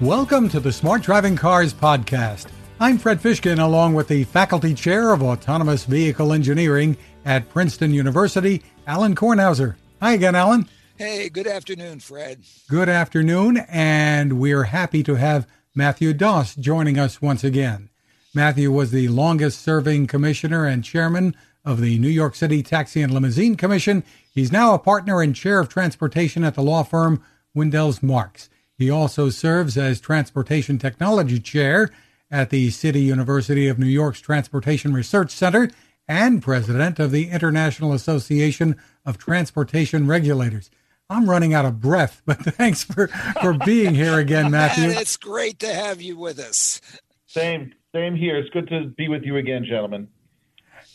[0.00, 2.48] Welcome to the Smart Driving Cars podcast.
[2.80, 8.64] I'm Fred Fishkin, along with the Faculty Chair of Autonomous Vehicle Engineering at Princeton University,
[8.88, 9.76] Alan Kornhauser.
[10.02, 10.68] Hi again, Alan.
[10.96, 12.42] Hey, good afternoon, Fred.
[12.68, 17.88] Good afternoon, and we're happy to have Matthew Daus joining us once again.
[18.34, 23.14] Matthew was the longest serving commissioner and chairman of the New York City Taxi and
[23.14, 24.02] Limousine Commission.
[24.34, 27.22] He's now a partner and chair of transportation at the law firm
[27.56, 28.50] Windels Marx.
[28.76, 31.90] He also serves as Transportation Technology Chair
[32.30, 35.70] at the City University of New York's Transportation Research Center
[36.08, 38.76] and president of the International Association
[39.06, 40.70] of Transportation Regulators.
[41.08, 43.08] I'm running out of breath, but thanks for,
[43.40, 44.90] for being here again, Matthew.
[44.90, 46.80] it's great to have you with us.
[47.26, 48.36] Same, same here.
[48.36, 50.08] It's good to be with you again, gentlemen.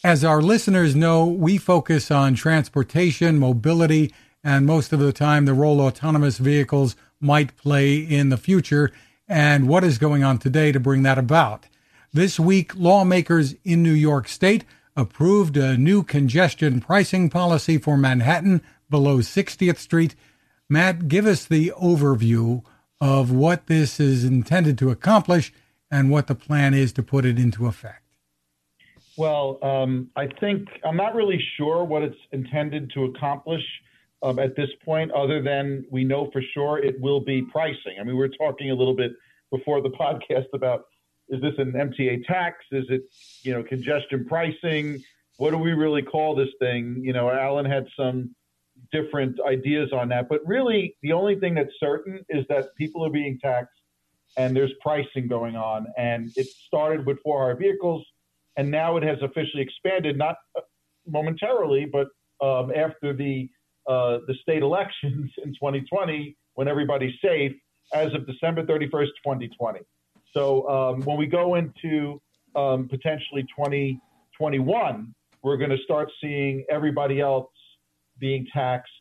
[0.03, 5.53] As our listeners know, we focus on transportation, mobility, and most of the time the
[5.53, 8.91] role autonomous vehicles might play in the future
[9.27, 11.67] and what is going on today to bring that about.
[12.11, 18.61] This week, lawmakers in New York State approved a new congestion pricing policy for Manhattan
[18.89, 20.15] below 60th Street.
[20.67, 22.63] Matt, give us the overview
[22.99, 25.53] of what this is intended to accomplish
[25.91, 28.03] and what the plan is to put it into effect.
[29.17, 33.63] Well, um, I think I'm not really sure what it's intended to accomplish
[34.21, 37.95] um, at this point, other than we know for sure it will be pricing.
[37.99, 39.11] I mean, we were talking a little bit
[39.51, 40.85] before the podcast about
[41.29, 42.57] is this an MTA tax?
[42.71, 43.03] Is it,
[43.43, 45.03] you know, congestion pricing?
[45.37, 47.01] What do we really call this thing?
[47.03, 48.35] You know, Alan had some
[48.91, 53.11] different ideas on that, but really the only thing that's certain is that people are
[53.11, 53.79] being taxed
[54.37, 55.85] and there's pricing going on.
[55.97, 58.05] And it started with for hire vehicles,
[58.57, 60.61] and now it has officially expanded, not uh,
[61.07, 62.07] momentarily, but
[62.41, 63.49] um, after the
[63.89, 67.51] uh, the state elections in 2020, when everybody's safe,
[67.93, 69.79] as of December 31st, 2020.
[70.33, 72.21] So um, when we go into
[72.55, 77.49] um, potentially 2021, we're going to start seeing everybody else
[78.19, 78.91] being taxed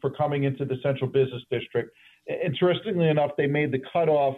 [0.00, 1.90] for coming into the central business district.
[2.28, 4.36] Interestingly enough, they made the cutoff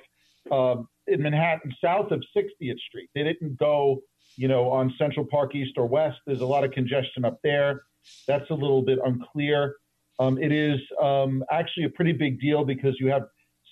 [0.51, 0.77] uh,
[1.07, 3.11] in Manhattan south of 60th Street.
[3.15, 4.01] They didn't go,
[4.37, 6.19] you know, on Central Park East or West.
[6.27, 7.83] There's a lot of congestion up there.
[8.27, 9.77] That's a little bit unclear.
[10.19, 13.23] Um, it is um, actually a pretty big deal because you have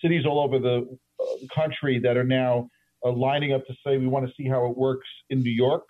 [0.03, 1.25] cities all over the uh,
[1.55, 2.69] country that are now
[3.05, 5.85] uh, lining up to say we want to see how it works in New York.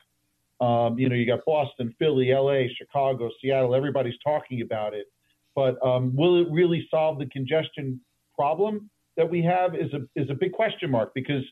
[0.61, 3.75] Um, you know, you got Boston, Philly, LA, Chicago, Seattle.
[3.75, 5.07] Everybody's talking about it,
[5.55, 8.01] but um, will it really solve the congestion
[8.39, 9.75] problem that we have?
[9.75, 11.43] Is a is a big question mark because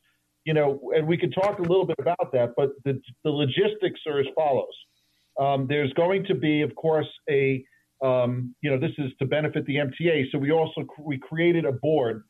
[0.44, 4.00] you know, and we could talk a little bit about that, but the the logistics
[4.06, 4.74] are as follows.
[5.38, 7.64] Um, there's going to be, of course, a
[8.02, 10.24] um, you know, this is to benefit the MTA.
[10.32, 12.24] So we also we created a board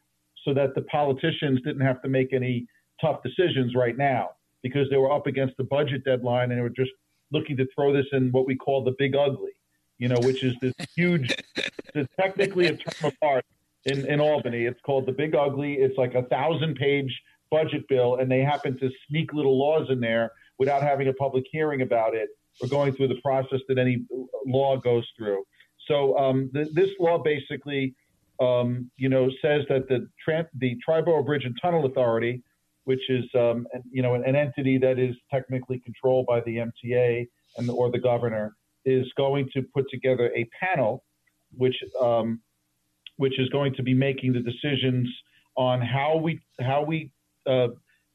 [0.45, 2.67] so that the politicians didn't have to make any
[3.01, 4.31] tough decisions right now
[4.63, 6.91] because they were up against the budget deadline and they were just
[7.33, 9.53] looking to throw this in what we call the big ugly,
[9.99, 11.35] you know, which is this huge,
[12.21, 13.45] technically a term of art
[13.87, 14.67] in, in Albany.
[14.67, 15.75] It's called the big ugly.
[15.75, 20.01] It's like a thousand page budget bill and they happen to sneak little laws in
[20.01, 22.29] there without having a public hearing about it
[22.61, 24.05] or going through the process that any
[24.47, 25.45] law goes through.
[25.89, 27.95] So um, this law basically,
[28.41, 30.09] um, you know, says that the
[30.59, 32.43] the Triborough Bridge and Tunnel Authority,
[32.85, 36.57] which is um, an, you know an, an, entity that is technically controlled by the
[36.57, 37.27] MTA
[37.57, 38.55] and the, or the governor,
[38.85, 41.05] is going to put together a panel,
[41.57, 42.41] which um,
[43.17, 45.09] which is going to be making the decisions
[45.57, 47.11] on how we how we
[47.47, 47.69] uh,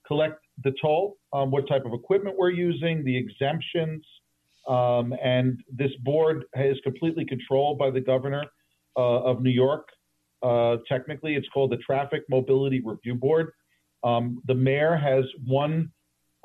[0.07, 4.03] collect the toll, um, what type of equipment we're using, the exemptions,
[4.67, 8.43] um, and this board is completely controlled by the governor
[8.97, 9.87] uh, of New York.
[10.43, 13.51] Uh, technically, it's called the Traffic Mobility Review Board.
[14.03, 15.91] Um, the mayor has one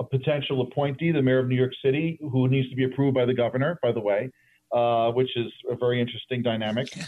[0.00, 3.24] a potential appointee, the mayor of New York City, who needs to be approved by
[3.24, 4.30] the governor, by the way,
[4.72, 6.88] uh, which is a very interesting dynamic.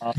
[0.00, 0.14] Um,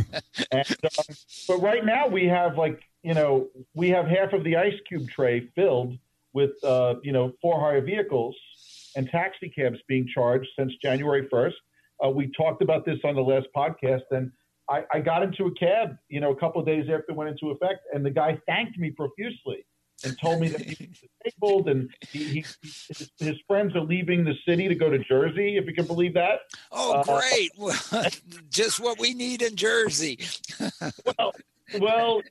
[0.52, 1.16] and, um,
[1.48, 5.08] but right now, we have like, you know, we have half of the ice cube
[5.08, 5.98] tray filled
[6.34, 8.36] with, uh, you know, for hire vehicles
[9.00, 11.54] and taxi cabs being charged since January 1st.
[12.06, 14.30] Uh, we talked about this on the last podcast, and
[14.70, 17.30] I, I got into a cab, you know, a couple of days after it went
[17.30, 19.66] into effect, and the guy thanked me profusely
[20.04, 24.24] and told me that he was disabled and he, he, his, his, friends are leaving
[24.24, 26.40] the city to go to Jersey, if you can believe that.
[26.72, 27.52] Oh, uh, great.
[28.50, 30.20] Just what we need in Jersey.
[31.18, 31.34] well,
[31.80, 32.22] well,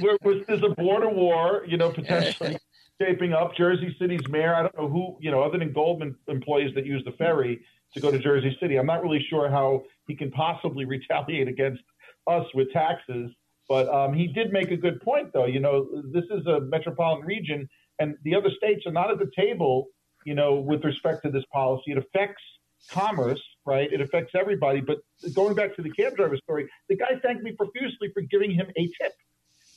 [0.00, 2.58] there's a border war, you know, potentially
[3.00, 3.54] shaping up.
[3.56, 7.02] Jersey City's mayor, I don't know who, you know, other than Goldman employees that use
[7.04, 7.60] the ferry
[7.94, 11.82] to go to Jersey City, I'm not really sure how he can possibly retaliate against
[12.26, 13.30] us with taxes.
[13.68, 15.46] But um, he did make a good point, though.
[15.46, 19.30] You know, this is a metropolitan region, and the other states are not at the
[19.36, 19.86] table.
[20.24, 22.42] You know, with respect to this policy, it affects
[22.90, 23.92] commerce, right?
[23.92, 24.80] It affects everybody.
[24.80, 24.98] But
[25.34, 28.66] going back to the cab driver story, the guy thanked me profusely for giving him
[28.76, 29.12] a tip.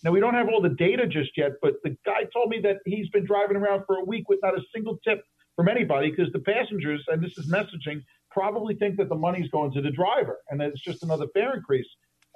[0.04, 2.78] Now we don't have all the data just yet, but the guy told me that
[2.86, 5.24] he's been driving around for a week with not a single tip
[5.56, 8.02] from anybody because the passengers, and this is messaging,
[8.32, 11.56] probably think that the money's going to the driver and that it's just another fare
[11.56, 11.88] increase.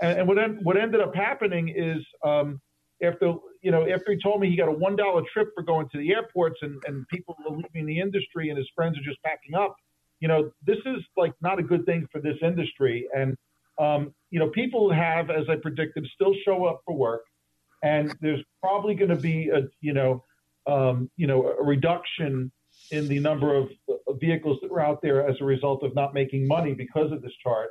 [0.02, 2.60] And, and what en- what ended up happening is um,
[3.02, 5.88] after you know after he told me he got a one dollar trip for going
[5.90, 9.22] to the airports and, and people are leaving the industry and his friends are just
[9.24, 9.76] packing up.
[10.20, 13.08] You know this is like not a good thing for this industry.
[13.16, 13.38] And
[13.80, 17.22] um, you know people have, as I predicted, still show up for work,
[17.84, 20.24] and there's probably going to be a you know
[20.66, 22.52] um, you know a reduction
[22.92, 23.70] in the number of
[24.20, 27.34] vehicles that are out there as a result of not making money because of this
[27.44, 27.70] charge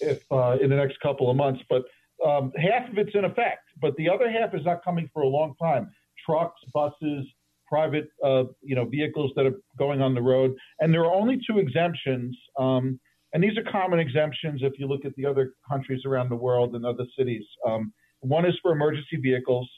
[0.00, 1.62] if uh, in the next couple of months.
[1.68, 1.84] But
[2.26, 5.28] um, half of it's in effect, but the other half is not coming for a
[5.28, 5.90] long time.
[6.26, 7.26] Trucks, buses,
[7.68, 11.40] private uh, you know vehicles that are going on the road, and there are only
[11.46, 12.36] two exemptions.
[12.58, 12.98] Um,
[13.34, 16.74] and these are common exemptions if you look at the other countries around the world
[16.74, 17.44] and other cities.
[17.66, 17.90] Um,
[18.22, 19.68] one is for emergency vehicles,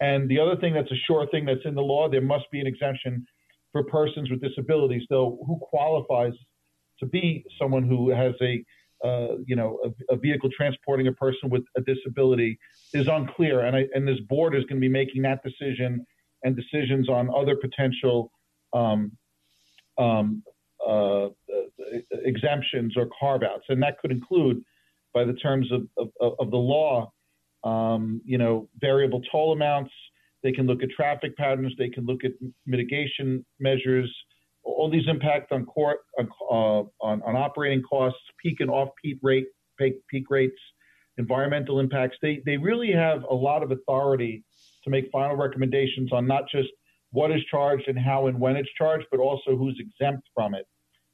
[0.00, 2.60] and the other thing that's a sure thing that's in the law, there must be
[2.60, 3.24] an exemption
[3.70, 5.02] for persons with disabilities.
[5.08, 6.32] Though who qualifies
[7.00, 8.64] to be someone who has a
[9.04, 12.56] uh, you know, a, a, vehicle transporting a person with a disability
[12.94, 16.06] is unclear, and I, and this board is going to be making that decision
[16.44, 18.30] and decisions on other potential
[18.72, 19.10] um,
[19.98, 20.44] um,
[20.86, 21.30] uh,
[22.24, 24.62] exemptions or carve outs, and that could include,
[25.12, 27.10] by the terms of, of, of the law,
[27.64, 29.92] um, you know, variable toll amounts.
[30.42, 31.72] They can look at traffic patterns.
[31.78, 32.32] They can look at
[32.66, 34.12] mitigation measures
[34.64, 39.18] all these impact on court on, uh, on, on operating costs, peak and off peak
[39.22, 39.46] rate
[39.78, 40.58] peak, peak rates,
[41.18, 42.16] environmental impacts.
[42.22, 44.44] They they really have a lot of authority
[44.84, 46.68] to make final recommendations on not just
[47.10, 50.66] what is charged and how and when it's charged, but also who's exempt from it.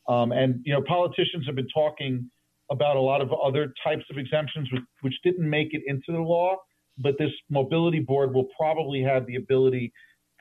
[0.09, 2.31] Um, and you know, politicians have been talking
[2.71, 6.19] about a lot of other types of exemptions which, which didn't make it into the
[6.19, 6.57] law,
[6.99, 9.93] but this mobility board will probably have the ability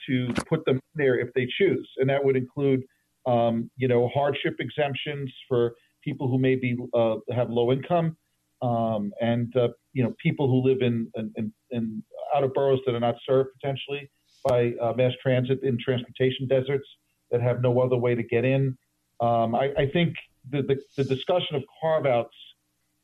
[0.07, 2.83] to put them there if they choose, and that would include
[3.27, 8.15] um, you know, hardship exemptions for people who maybe uh, have low income,
[8.61, 12.03] um, and uh, you know, people who live in, in, in,
[12.33, 14.09] out of boroughs that are not served potentially
[14.45, 16.87] by uh, mass transit in transportation deserts
[17.31, 18.77] that have no other way to get in.
[19.19, 20.15] Um, I, I, think
[20.49, 22.35] the, the, the, discussion of carve outs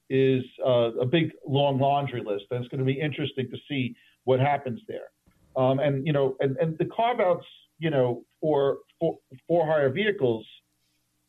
[0.10, 3.96] is uh, a big long laundry list, and it's going to be interesting to see
[4.26, 5.10] what happens there.
[5.56, 7.46] Um, and you know, and, and the carve outs
[7.84, 9.18] you know, for for,
[9.48, 10.46] for hire vehicles,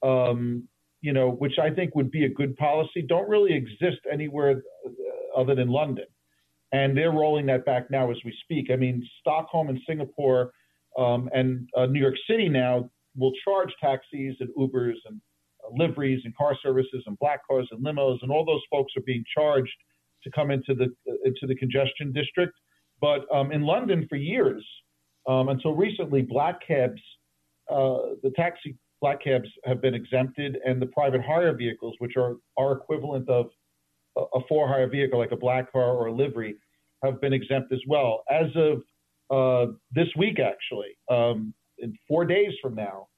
[0.02, 0.68] um,
[1.00, 5.40] you know, which I think would be a good policy, don't really exist anywhere uh,
[5.40, 6.06] other than London,
[6.72, 8.70] and they're rolling that back now as we speak.
[8.70, 10.52] I mean, Stockholm and Singapore
[10.96, 15.20] um, and uh, New York City now will charge taxis and Ubers and
[15.76, 19.24] liveries and car services and black cars and limos, and all those folks are being
[19.36, 19.72] charged
[20.22, 20.88] to come into the
[21.24, 22.54] into the congestion district.
[23.00, 24.64] But um, in London, for years,
[25.28, 27.00] um, until recently, black cabs,
[27.70, 32.36] uh, the taxi black cabs have been exempted, and the private hire vehicles, which are
[32.56, 33.46] our equivalent of
[34.16, 36.56] a, a for hire vehicle like a black car or a livery,
[37.02, 38.22] have been exempt as well.
[38.30, 38.82] As of
[39.30, 43.08] uh, this week, actually, um, in four days from now,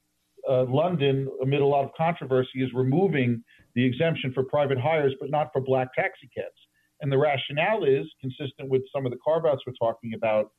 [0.49, 3.43] uh, London, amid a lot of controversy, is removing
[3.75, 6.55] the exemption for private hires, but not for black taxi cabs.
[7.01, 10.51] And the rationale is consistent with some of the carve outs we're talking about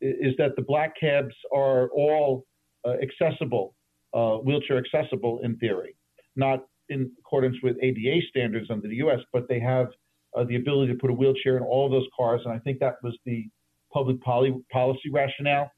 [0.00, 2.44] is that the black cabs are all
[2.86, 3.74] uh, accessible,
[4.14, 5.96] uh, wheelchair accessible in theory,
[6.36, 9.88] not in accordance with ADA standards under the U.S., but they have
[10.36, 12.78] uh, the ability to put a wheelchair in all of those cars, and I think
[12.80, 13.48] that was the
[13.92, 15.70] public poly- policy rationale.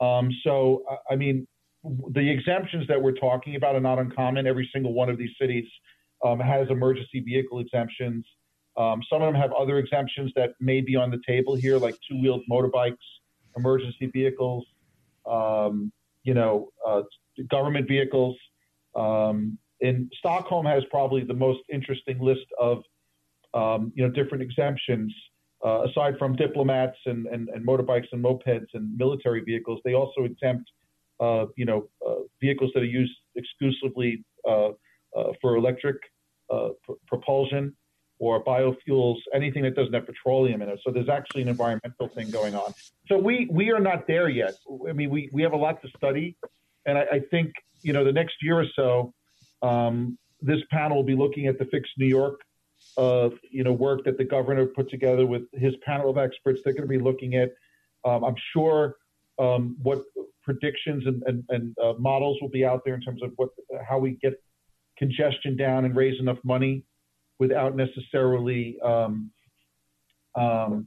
[0.00, 1.46] Um, so, I mean,
[2.10, 4.46] the exemptions that we're talking about are not uncommon.
[4.46, 5.66] Every single one of these cities
[6.24, 8.24] um, has emergency vehicle exemptions.
[8.76, 11.96] Um, some of them have other exemptions that may be on the table here, like
[12.08, 12.96] two-wheeled motorbikes
[13.56, 14.64] emergency vehicles,
[15.26, 15.90] um,
[16.22, 17.02] you know, uh,
[17.50, 18.36] government vehicles.
[18.94, 22.82] Um, and Stockholm has probably the most interesting list of,
[23.54, 25.14] um, you know, different exemptions.
[25.64, 30.24] Uh, aside from diplomats and, and, and, motorbikes and mopeds and military vehicles, they also
[30.24, 30.70] exempt,
[31.56, 34.68] you know, uh, vehicles that are used exclusively uh,
[35.16, 35.96] uh, for electric
[36.48, 37.74] pr- propulsion
[38.18, 40.80] or biofuels, anything that doesn't have petroleum in it.
[40.84, 42.72] So there's actually an environmental thing going on.
[43.08, 44.54] So we we are not there yet.
[44.88, 46.36] I mean, we we have a lot to study,
[46.86, 49.12] and I, I think you know the next year or so,
[49.66, 52.40] um, this panel will be looking at the Fix New York
[52.96, 56.60] uh, you know, work that the governor put together with his panel of experts.
[56.64, 57.50] They're going to be looking at,
[58.04, 58.96] um, I'm sure,
[59.38, 60.04] um, what
[60.46, 63.50] predictions and, and, and uh, models will be out there in terms of what
[63.86, 64.34] how we get
[64.96, 66.84] congestion down and raise enough money
[67.38, 69.30] without necessarily, um,
[70.36, 70.86] um,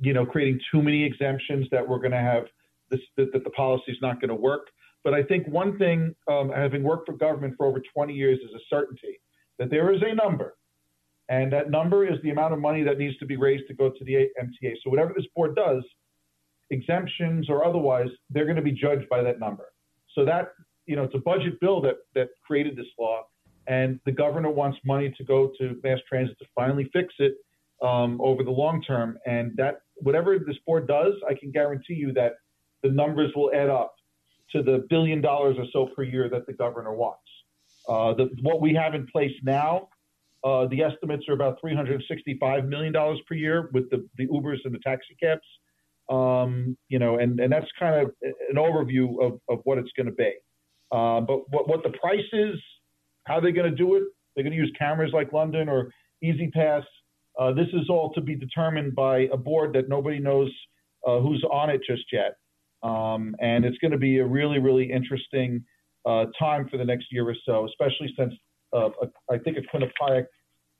[0.00, 2.44] you know, creating too many exemptions that we're going to have
[2.90, 4.68] this, that, that the policy is not going to work.
[5.04, 8.50] But I think one thing, um, having worked for government for over 20 years, is
[8.54, 9.20] a certainty
[9.58, 10.56] that there is a number,
[11.28, 13.90] and that number is the amount of money that needs to be raised to go
[13.90, 14.74] to the MTA.
[14.82, 15.82] So whatever this board does,
[16.70, 19.72] exemptions or otherwise, they're going to be judged by that number.
[20.14, 20.52] So that
[20.86, 23.24] you know, it's a budget bill that that created this law,
[23.66, 27.34] and the governor wants money to go to mass transit to finally fix it
[27.82, 29.18] um, over the long term.
[29.26, 32.34] And that whatever this board does, I can guarantee you that
[32.82, 33.94] the numbers will add up
[34.52, 37.20] to the billion dollars or so per year that the governor wants.
[37.88, 39.88] Uh, the, what we have in place now,
[40.44, 44.78] uh, the estimates are about $365 million per year with the, the Ubers and the
[44.78, 45.42] taxi cabs.
[46.08, 50.06] Um, you know, and, and that's kind of an overview of, of what it's going
[50.06, 50.32] to be.
[50.92, 52.54] Uh, but what, what the price is,
[53.24, 55.90] how they're going to do it, they're going to use cameras like London or
[56.22, 56.84] E-ZPass.
[57.38, 60.50] Uh, this is all to be determined by a board that nobody knows
[61.06, 62.36] uh, who's on it just yet.
[62.82, 65.64] Um, and it's going to be a really, really interesting
[66.04, 68.32] uh, time for the next year or so, especially since
[68.74, 70.26] uh, a, I think a Quinnipiac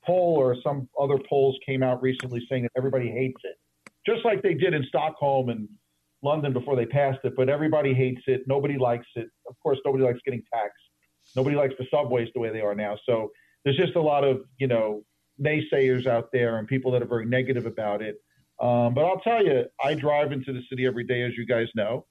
[0.04, 3.56] poll or some other polls came out recently saying that everybody hates it,
[4.06, 5.68] just like they did in Stockholm and
[6.22, 7.34] London before they passed it.
[7.36, 8.42] But everybody hates it.
[8.46, 9.28] Nobody likes it.
[9.48, 10.74] Of course, nobody likes getting taxed.
[11.34, 12.96] Nobody likes the subways the way they are now.
[13.06, 13.30] So
[13.64, 15.02] there's just a lot of you know
[15.40, 18.16] naysayers out there and people that are very negative about it.
[18.60, 21.68] Um, but I'll tell you, I drive into the city every day, as you guys
[21.74, 22.06] know.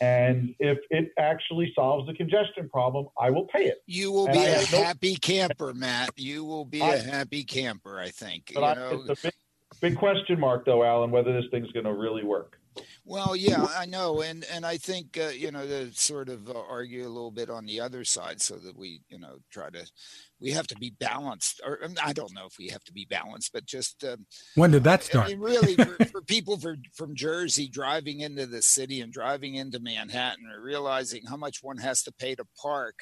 [0.00, 3.78] And if it actually solves the congestion problem, I will pay it.
[3.86, 6.10] You will and be I a happy no- camper, Matt.
[6.16, 8.52] You will be I, a happy camper, I think.
[8.54, 9.32] But I, it's a big,
[9.82, 12.58] big question mark, though, Alan, whether this thing's going to really work.
[13.04, 16.54] Well, yeah, I know, and and I think uh, you know to sort of uh,
[16.70, 19.84] argue a little bit on the other side, so that we you know try to
[20.42, 23.06] we have to be balanced, or um, I don't know if we have to be
[23.08, 25.26] balanced, but just um, when did that start?
[25.26, 29.54] I mean, really, for, for people for, from Jersey driving into the city and driving
[29.54, 33.00] into Manhattan, or realizing how much one has to pay to park.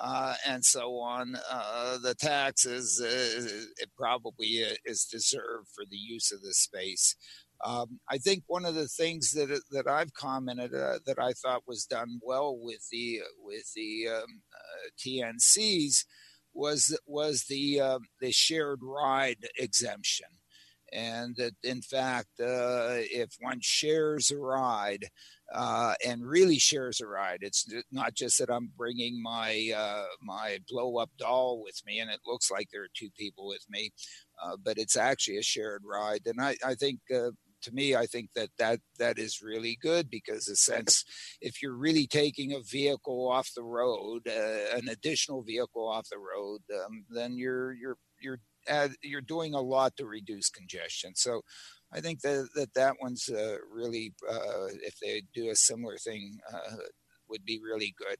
[0.00, 1.34] Uh, and so on.
[1.50, 7.16] Uh, the taxes, uh, it probably uh, is deserved for the use of the space.
[7.64, 11.66] Um, I think one of the things that that I've commented uh, that I thought
[11.66, 16.04] was done well with the with the um, uh, TNCs
[16.54, 20.26] was was the uh, the shared ride exemption,
[20.92, 25.06] and that in fact, uh, if one shares a ride.
[25.52, 27.38] Uh, and really shares a ride.
[27.40, 32.08] It's not just that I'm bringing my uh, my blow up doll with me, and
[32.08, 33.90] it looks like there are two people with me,
[34.64, 36.20] but it's actually a shared ride.
[36.26, 37.00] And I, I think
[37.62, 41.04] to me, I think that that that is really good because, in a sense,
[41.40, 46.18] if you're really taking a vehicle off the road, uh, an additional vehicle off the
[46.18, 51.12] road, um, then you're you're you're add, you're doing a lot to reduce congestion.
[51.14, 51.42] So.
[51.92, 56.38] I think that that, that one's uh, really, uh, if they do a similar thing,
[56.54, 56.76] uh,
[57.28, 58.16] would be really good.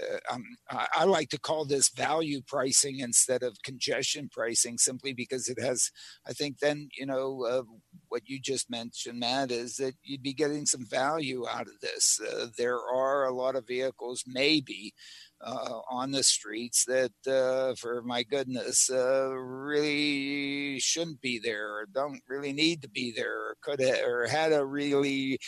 [0.00, 5.12] Uh, um, I, I, like to call this value pricing instead of congestion pricing simply
[5.12, 5.90] because it has,
[6.26, 7.62] I think, then, you know, uh,
[8.08, 12.20] what you just mentioned, Matt, is that you'd be getting some value out of this.
[12.20, 14.94] Uh, there are a lot of vehicles, maybe,
[15.42, 21.86] uh, on the streets that, uh, for my goodness, uh, really shouldn't be there or
[21.92, 25.38] don't really need to be there or could have, or had a really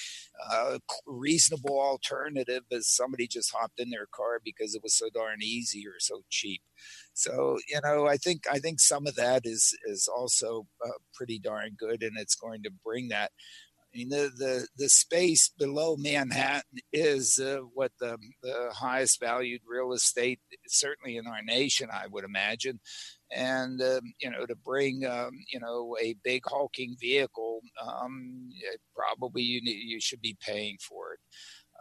[0.51, 5.43] uh, reasonable alternative as somebody just hopped in their car because it was so darn
[5.43, 6.63] easy or so cheap.
[7.15, 11.39] So you know, I think I think some of that is is also uh, pretty
[11.39, 13.31] darn good, and it's going to bring that
[13.95, 19.61] I mean, the, the, the space below Manhattan is uh, what the, the highest valued
[19.67, 22.81] real estate, certainly in our nation, I would imagine.
[23.31, 28.51] And, um, you know, to bring, um, you know, a big hulking vehicle, um,
[28.97, 31.21] probably you, need, you should be paying for it.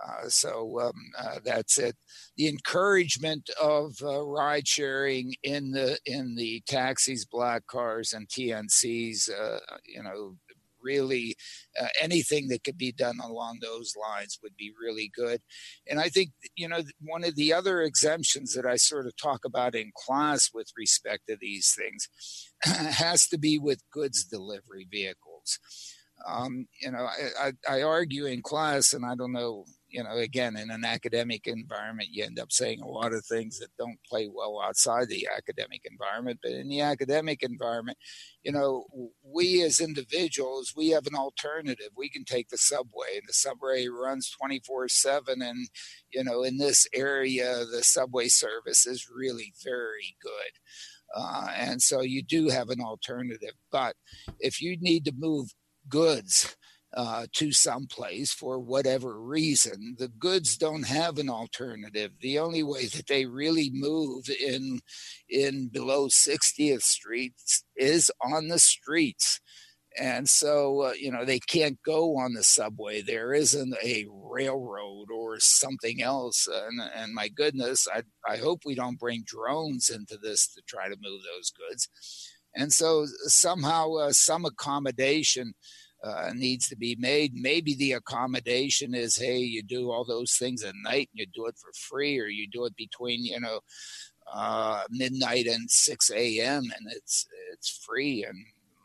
[0.03, 1.95] Uh, so um, uh, that's it.
[2.37, 9.29] The encouragement of uh, ride sharing in the in the taxis, black cars, and TNCs,
[9.29, 10.37] uh, you know,
[10.83, 11.35] really
[11.79, 15.41] uh, anything that could be done along those lines would be really good.
[15.87, 19.45] And I think, you know, one of the other exemptions that I sort of talk
[19.45, 22.07] about in class with respect to these things
[22.63, 25.59] has to be with goods delivery vehicles.
[26.27, 30.17] Um, you know, I, I, I, argue in class, and I don't know, you know,
[30.17, 33.99] again, in an academic environment, you end up saying a lot of things that don't
[34.09, 36.39] play well outside the academic environment.
[36.41, 37.97] But in the academic environment,
[38.43, 38.85] you know,
[39.23, 41.89] we as individuals, we have an alternative.
[41.95, 45.41] We can take the subway, and the subway runs 24 7.
[45.41, 45.67] And,
[46.09, 50.51] you know, in this area, the subway service is really very good.
[51.13, 53.53] Uh, and so you do have an alternative.
[53.71, 53.95] But
[54.39, 55.49] if you need to move
[55.89, 56.55] goods,
[56.93, 59.95] uh, to some place for whatever reason.
[59.97, 62.11] The goods don't have an alternative.
[62.19, 64.81] The only way that they really move in
[65.29, 67.33] in below 60th Street
[67.75, 69.39] is on the streets.
[69.99, 73.01] And so, uh, you know, they can't go on the subway.
[73.01, 76.47] There isn't a railroad or something else.
[76.47, 80.87] And, and my goodness, I, I hope we don't bring drones into this to try
[80.87, 81.89] to move those goods.
[82.55, 85.53] And so, somehow, uh, some accommodation
[86.03, 87.33] uh, needs to be made.
[87.35, 91.45] Maybe the accommodation is, hey, you do all those things at night and you do
[91.45, 93.59] it for free, or you do it between, you know,
[94.31, 96.63] uh, midnight and 6 a.m.
[96.63, 98.37] and it's it's free and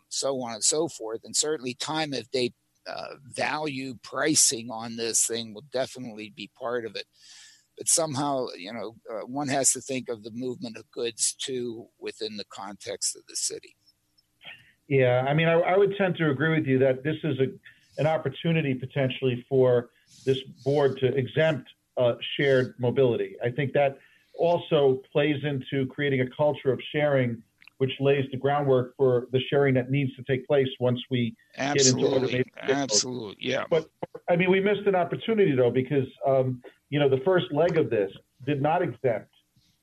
[0.09, 1.21] so on and so forth.
[1.25, 2.53] And certainly, time if they
[2.87, 7.07] uh, value pricing on this thing will definitely be part of it.
[7.77, 11.89] But somehow, you know, uh, one has to think of the movement of goods too
[11.99, 13.77] within the context of the city.
[14.89, 17.47] Yeah, I mean, I, I, would tend to agree with you that this is a,
[17.99, 19.91] an opportunity potentially for
[20.25, 23.37] this board to exempt uh, shared mobility.
[23.45, 23.99] I think that
[24.39, 27.43] also plays into creating a culture of sharing,
[27.79, 32.03] which lays the groundwork for the sharing that needs to take place once we Absolutely.
[32.03, 32.47] get into automated.
[32.63, 33.65] Absolutely, yeah.
[33.69, 33.89] But
[34.29, 37.91] I mean, we missed an opportunity though because um, you know the first leg of
[37.91, 38.13] this
[38.45, 39.31] did not exempt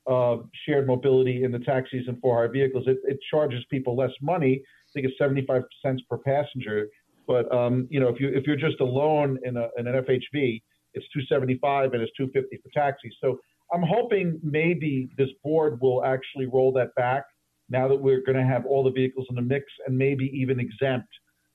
[0.08, 2.86] uh, shared mobility in the taxis and for hire vehicles.
[2.88, 4.64] It, it charges people less money
[4.94, 6.88] think it's 75 cents per passenger.
[7.28, 10.62] But um, you know, if you if you're just alone in, a, in an FHV,
[10.94, 13.14] it's 275 and it's 250 for taxis.
[13.22, 13.40] So
[13.74, 17.24] I'm hoping maybe this board will actually roll that back
[17.70, 20.60] now that we're going to have all the vehicles in the mix and maybe even
[20.60, 21.08] exempt,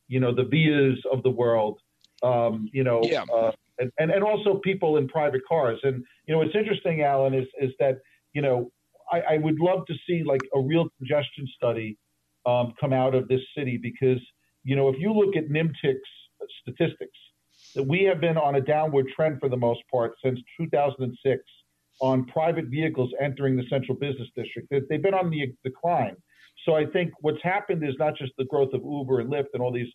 [0.08, 1.78] you know, the Vias of the world,
[2.22, 3.24] um, you know, yeah.
[3.32, 5.78] uh, and, and, and also people in private cars.
[5.82, 7.98] And, you know, what's interesting, Alan, is, is that,
[8.32, 8.70] you know,
[9.12, 11.96] I, I would love to see like a real congestion study
[12.48, 14.20] um, come out of this city because,
[14.64, 16.00] you know, if you look at NYMTC's
[16.62, 17.18] statistics,
[17.74, 21.42] that we have been on a downward trend for the most part since 2006
[22.00, 24.68] on private vehicles entering the central business district.
[24.70, 26.16] They've been on the decline.
[26.64, 29.62] So I think what's happened is not just the growth of Uber and Lyft and
[29.62, 29.92] all these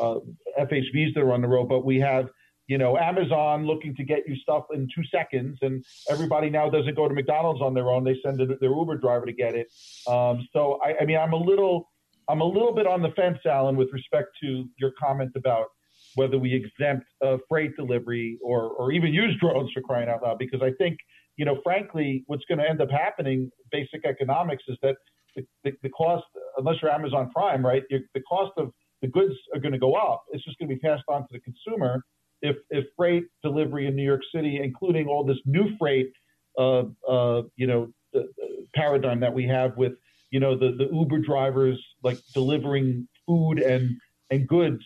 [0.00, 0.16] uh,
[0.60, 2.28] FHVs that are on the road, but we have
[2.66, 6.96] you know, Amazon looking to get you stuff in two seconds, and everybody now doesn't
[6.96, 9.68] go to McDonald's on their own; they send their Uber driver to get it.
[10.08, 11.88] Um, so, I, I, mean, I'm a little,
[12.28, 15.66] I'm a little bit on the fence, Alan, with respect to your comment about
[16.14, 20.38] whether we exempt uh, freight delivery or, or even use drones for crying out loud,
[20.38, 20.98] because I think,
[21.36, 24.96] you know, frankly, what's going to end up happening, basic economics, is that
[25.34, 26.24] the, the, the cost,
[26.56, 28.70] unless you're Amazon Prime, right, the cost of
[29.02, 30.24] the goods are going to go up.
[30.30, 32.02] It's just going to be passed on to the consumer
[32.42, 36.10] if if freight delivery in New York City, including all this new freight,
[36.58, 39.92] uh, uh, you know, the, the paradigm that we have with
[40.30, 43.96] you know the the Uber drivers like delivering food and
[44.30, 44.82] and goods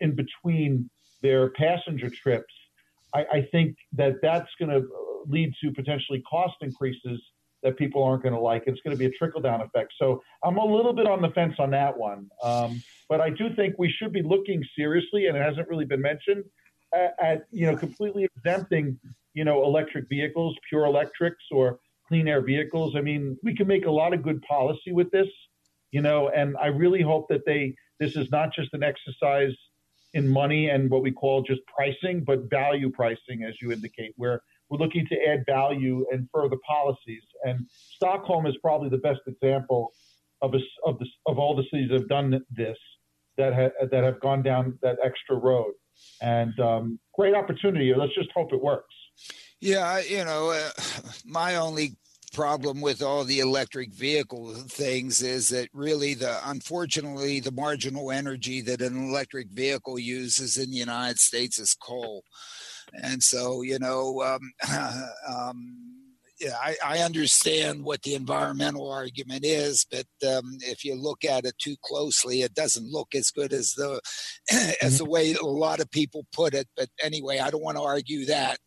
[0.00, 0.88] in between
[1.22, 2.52] their passenger trips.
[3.14, 4.86] I, I think that that's going to
[5.26, 7.20] lead to potentially cost increases
[7.62, 8.64] that people aren't going to like.
[8.66, 9.92] It's going to be a trickle down effect.
[9.98, 12.28] So I'm a little bit on the fence on that one.
[12.42, 16.02] Um, but I do think we should be looking seriously, and it hasn't really been
[16.02, 16.44] mentioned,
[16.94, 18.98] at, at you know completely exempting
[19.34, 22.94] you know electric vehicles, pure electrics, or clean air vehicles.
[22.96, 25.28] I mean, we can make a lot of good policy with this,
[25.90, 29.54] you know, and I really hope that they this is not just an exercise
[30.14, 34.40] in money and what we call just pricing, but value pricing, as you indicate, where
[34.68, 37.22] we're looking to add value and further policies.
[37.44, 39.92] And Stockholm is probably the best example
[40.40, 42.78] of a, of the, of all the cities that have done this
[43.36, 45.72] that ha, that have gone down that extra road
[46.20, 47.92] and um, great opportunity.
[47.94, 48.94] Let's just hope it works.
[49.60, 50.70] Yeah, you know, uh,
[51.24, 51.96] my only
[52.34, 58.60] problem with all the electric vehicle things is that really the unfortunately the marginal energy
[58.60, 62.22] that an electric vehicle uses in the United States is coal,
[63.02, 64.22] and so you know.
[64.22, 64.52] Um,
[65.28, 65.97] um,
[66.40, 71.44] yeah, I, I, understand what the environmental argument is, but um, if you look at
[71.44, 74.00] it too closely, it doesn't look as good as the
[74.50, 74.96] as mm-hmm.
[74.98, 76.68] the way a lot of people put it.
[76.76, 78.58] But anyway, I don't want to argue that.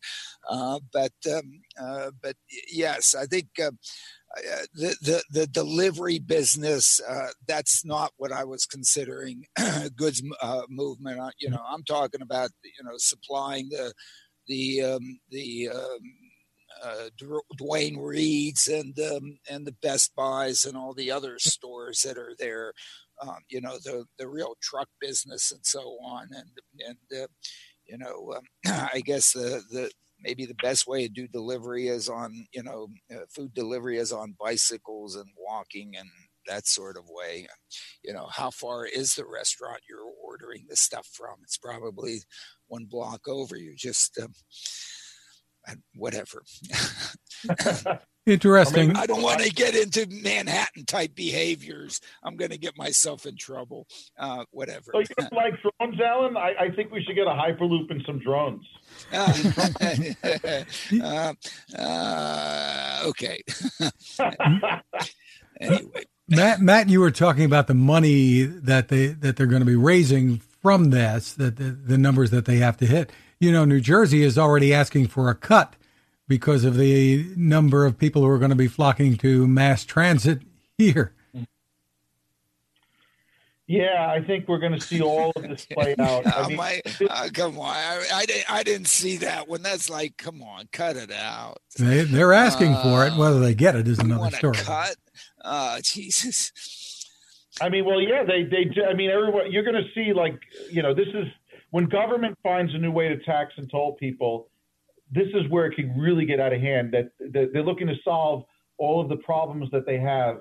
[0.48, 2.36] Uh, but um, uh, but
[2.70, 3.48] yes, I think.
[3.60, 3.72] Uh,
[4.34, 9.44] uh the, the the delivery business uh, that's not what I was considering
[9.94, 11.20] goods uh, movement.
[11.20, 13.92] Uh, you know, I'm talking about you know supplying the
[14.46, 16.00] the um, the um,
[16.82, 17.08] uh,
[17.56, 22.34] Duane Reades and um, and the Best Buys and all the other stores that are
[22.38, 22.72] there.
[23.20, 26.50] Um, you know the the real truck business and so on, and
[26.86, 27.26] and uh,
[27.86, 28.42] you know um,
[28.94, 32.88] I guess the the maybe the best way to do delivery is on you know
[33.12, 36.08] uh, food delivery is on bicycles and walking and
[36.46, 37.46] that sort of way.
[38.02, 41.36] You know how far is the restaurant you're ordering the stuff from?
[41.42, 42.20] It's probably
[42.66, 43.56] one block over.
[43.56, 44.32] You just um,
[45.94, 46.42] whatever
[48.24, 48.82] Interesting.
[48.82, 52.00] I, mean, I don't want to get into Manhattan type behaviors.
[52.22, 53.88] I'm going to get myself in trouble.
[54.16, 54.92] Uh, whatever.
[54.92, 56.36] So you like drones, Alan?
[56.36, 58.64] I, I, think we should get a hyperloop and some drones.
[61.02, 61.34] uh,
[61.76, 63.42] uh, okay.
[65.60, 69.66] anyway, Matt, Matt, you were talking about the money that they that they're going to
[69.66, 73.10] be raising from this, that the, the numbers that they have to hit.
[73.42, 75.74] You know, New Jersey is already asking for a cut
[76.28, 80.42] because of the number of people who are going to be flocking to mass transit
[80.78, 81.12] here.
[83.66, 86.24] Yeah, I think we're going to see all of this play out.
[86.24, 89.60] I mean, my, uh, come on, I, I, didn't, I didn't see that one.
[89.60, 91.58] That's like, come on, cut it out.
[91.76, 93.16] They, they're asking uh, for it.
[93.16, 94.58] Whether they get it is another story.
[94.58, 94.94] Cut?
[95.44, 96.52] Uh, Jesus.
[97.60, 100.82] I mean, well, yeah, they, they, I mean, everyone, you're going to see like, you
[100.82, 101.26] know, this is
[101.72, 104.48] when government finds a new way to tax and toll people
[105.12, 106.92] this is where it can really get out of hand.
[106.92, 108.44] That, they're looking to solve
[108.78, 110.38] all of the problems that they have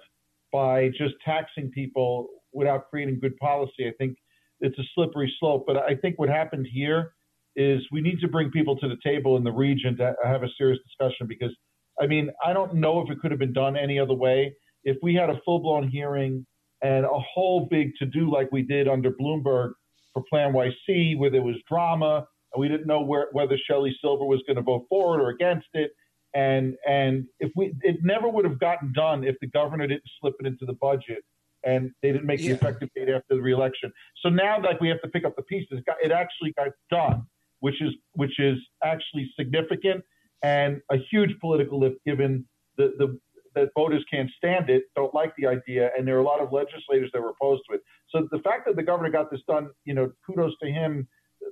[0.52, 3.88] by just taxing people without creating good policy.
[3.88, 4.18] I think
[4.62, 5.66] it's a slippery slope.
[5.68, 7.12] But I think what happened here
[7.56, 10.48] is we need to bring people to the table in the region to have a
[10.58, 11.54] serious discussion because
[12.02, 14.56] I mean, I don't know if it could have been done any other way.
[14.86, 16.46] If we had a full blown hearing
[16.82, 19.74] and a whole big to do like we did under Bloomberg
[20.14, 24.42] for PlaNYC, where there was drama and we didn't know where, whether Shelley Silver was
[24.46, 25.92] going to vote for it or against it.
[26.34, 30.36] And and if we, it never would have gotten done if the governor didn't slip
[30.40, 31.24] it into the budget
[31.64, 32.50] and they didn't make yeah.
[32.50, 33.92] the effective date after the reelection.
[34.22, 35.82] So now, like we have to pick up the pieces.
[36.02, 37.24] It actually got done,
[37.60, 40.04] which is which is actually significant
[40.42, 42.46] and a huge political lift given
[42.78, 43.20] the the
[43.56, 46.52] that voters can't stand it, don't like the idea, and there are a lot of
[46.52, 47.82] legislators that were opposed to it.
[48.10, 51.08] So the fact that the governor got this done, you know, kudos to him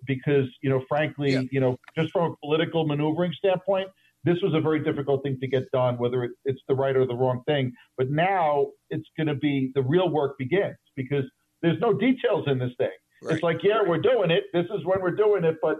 [0.06, 1.42] because you know, frankly, yeah.
[1.52, 3.90] you know, just from a political maneuvering standpoint,
[4.24, 7.06] this was a very difficult thing to get done, whether it, it's the right or
[7.06, 7.72] the wrong thing.
[7.98, 11.24] But now it's going to be the real work begins because
[11.62, 12.90] there's no details in this thing.
[13.22, 13.34] Right.
[13.34, 14.46] It's like, yeah, we're doing it.
[14.54, 15.78] This is when we're doing it, but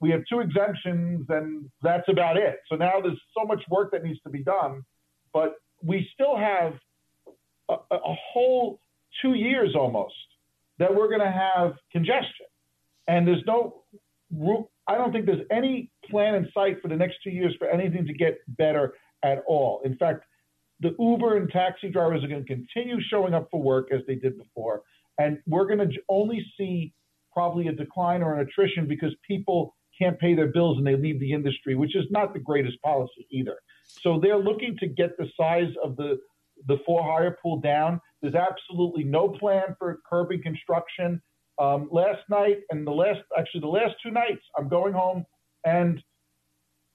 [0.00, 2.56] we have two exemptions and that's about it.
[2.70, 4.82] So now there's so much work that needs to be done,
[5.36, 6.72] but we still have
[7.68, 8.80] a, a whole
[9.20, 10.14] two years almost
[10.78, 12.46] that we're going to have congestion.
[13.06, 13.82] And there's no
[14.88, 18.06] I don't think there's any plan in sight for the next two years for anything
[18.06, 19.82] to get better at all.
[19.84, 20.24] In fact,
[20.80, 24.14] the Uber and taxi drivers are going to continue showing up for work as they
[24.14, 24.82] did before.
[25.18, 26.94] And we're going to only see
[27.30, 31.20] probably a decline or an attrition because people can't pay their bills and they leave
[31.20, 33.56] the industry, which is not the greatest policy either.
[33.86, 36.18] So they're looking to get the size of the
[36.66, 38.00] the for hire pool down.
[38.22, 41.20] There's absolutely no plan for curbing construction
[41.58, 45.24] um, last night and the last, actually the last two nights, I'm going home
[45.64, 46.02] and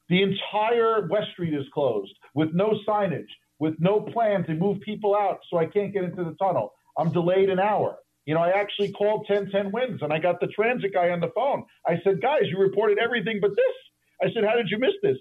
[0.09, 5.15] the entire West Street is closed with no signage, with no plan to move people
[5.15, 6.73] out, so I can't get into the tunnel.
[6.97, 7.97] I'm delayed an hour.
[8.25, 11.31] You know, I actually called 1010 Wins and I got the transit guy on the
[11.33, 11.63] phone.
[11.87, 13.75] I said, guys, you reported everything but this.
[14.21, 15.17] I said, how did you miss this?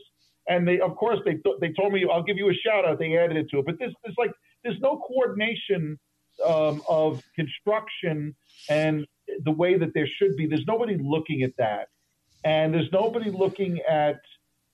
[0.48, 2.98] And they, of course, they th- they told me I'll give you a shout out.
[2.98, 4.32] They added it to it, but this is like
[4.64, 5.98] there's no coordination
[6.46, 8.34] um, of construction
[8.68, 9.06] and
[9.44, 10.46] the way that there should be.
[10.46, 11.88] There's nobody looking at that,
[12.44, 14.20] and there's nobody looking at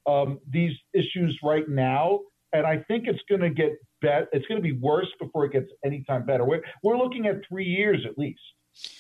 [0.06, 2.20] um, these issues right now.
[2.52, 4.28] And I think it's going to get better.
[4.32, 6.44] It's going to be worse before it gets any time better.
[6.44, 8.40] We're we're looking at three years at least.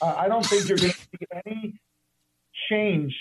[0.00, 1.80] Uh, I don't think you're going to see any
[2.68, 3.14] change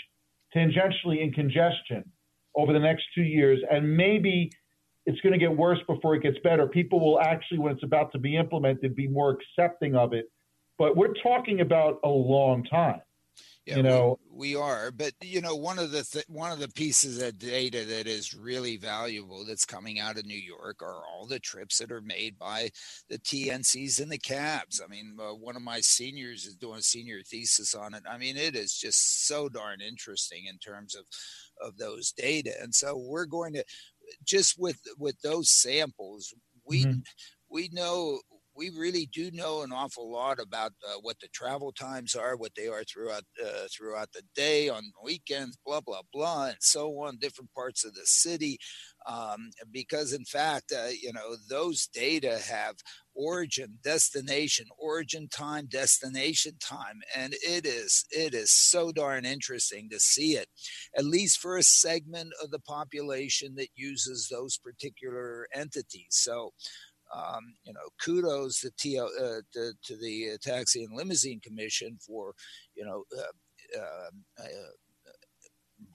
[0.55, 2.11] tangentially in congestion
[2.57, 4.51] over the next two years, and maybe
[5.05, 6.67] it's going to get worse before it gets better.
[6.67, 10.29] People will actually, when it's about to be implemented, be more accepting of it
[10.77, 13.01] but we're talking about a long time.
[13.65, 16.59] Yeah, you know, we, we, are, but you know, one of the th- one of
[16.59, 21.01] the pieces of data that is really valuable that's coming out of New York are
[21.03, 22.69] all the trips that are made by
[23.09, 24.81] the TNCs and the cabs.
[24.83, 28.03] I mean, uh, one of my seniors is doing a senior thesis on it.
[28.07, 31.05] I mean, it is just so darn interesting in terms of
[31.59, 33.63] of those data, and so we're going to
[34.23, 36.33] just with with those samples,
[36.65, 36.99] we mm-hmm.
[37.49, 38.19] we know
[38.55, 42.55] we really do know an awful lot about uh, what the travel times are, what
[42.55, 47.17] they are throughout uh, throughout the day, on weekends, blah blah blah, and so on,
[47.17, 48.57] different parts of the city.
[49.07, 52.75] Um, because in fact, uh, you know, those data have
[53.13, 59.99] origin, destination, origin time, destination time, and it is it is so darn interesting to
[59.99, 60.47] see it,
[60.97, 66.07] at least for a segment of the population that uses those particular entities.
[66.09, 66.51] So
[67.13, 72.33] um, you know, kudos to, uh, to, to, the Taxi and Limousine Commission for,
[72.75, 74.43] you know, uh, um, uh,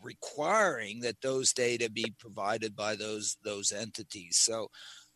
[0.03, 4.39] requiring that those data be provided by those those entities.
[4.39, 4.69] So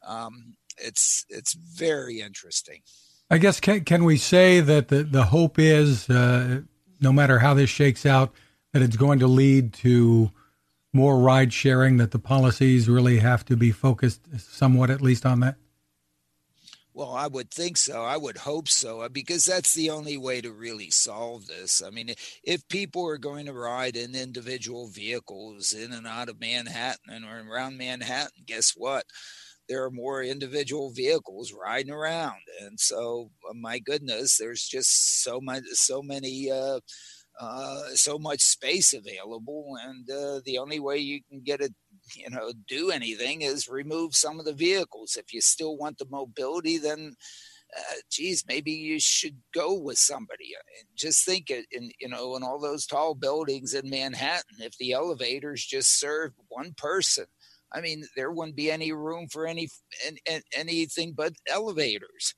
[0.07, 2.81] um, it's it's very interesting.
[3.31, 6.61] I guess can can we say that the the hope is, uh,
[7.01, 8.35] no matter how this shakes out,
[8.73, 10.31] that it's going to lead to
[10.93, 11.97] more ride sharing.
[11.97, 15.57] That the policies really have to be focused somewhat, at least, on that.
[16.95, 18.05] Well, I would think so.
[18.05, 21.83] I would hope so, uh, because that's the only way to really solve this.
[21.83, 26.39] I mean, if people are going to ride in individual vehicles in and out of
[26.41, 29.07] Manhattan and around Manhattan, guess what?
[29.69, 35.41] There are more individual vehicles riding around, and so uh, my goodness, there's just so
[35.41, 36.51] much, so many.
[36.51, 36.81] Uh,
[37.41, 41.75] uh, so much space available, and uh, the only way you can get it
[42.15, 46.07] you know do anything is remove some of the vehicles if you still want the
[46.11, 47.15] mobility then
[47.77, 50.51] uh, geez, maybe you should go with somebody.
[50.57, 54.77] Uh, just think it in you know in all those tall buildings in Manhattan, if
[54.79, 57.27] the elevators just served one person,
[57.73, 59.69] I mean, there wouldn't be any room for any,
[60.27, 62.35] any anything but elevators.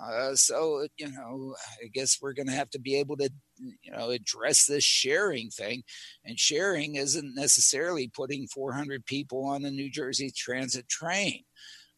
[0.00, 3.92] Uh, so you know, I guess we're going to have to be able to, you
[3.92, 5.82] know, address this sharing thing,
[6.24, 11.42] and sharing isn't necessarily putting 400 people on the New Jersey Transit train.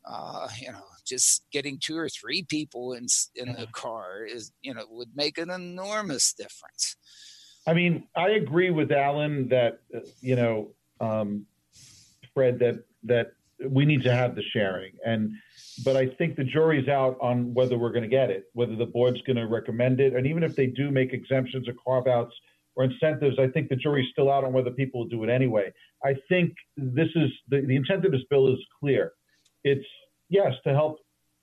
[0.09, 4.73] Uh, you know, just getting two or three people in in the car is, you
[4.73, 6.97] know, would make an enormous difference.
[7.67, 11.47] I mean, I agree with Alan that uh, you know, um,
[12.33, 13.33] Fred, that that
[13.69, 15.33] we need to have the sharing and
[15.85, 18.87] but I think the jury's out on whether we're going to get it, whether the
[18.87, 22.35] board's going to recommend it, and even if they do make exemptions or carve outs
[22.77, 25.73] or incentives, I think the jury's still out on whether people will do it anyway.
[26.05, 29.13] I think this is the, the intent of this bill is clear.
[29.65, 29.87] It's
[30.29, 30.99] yes to help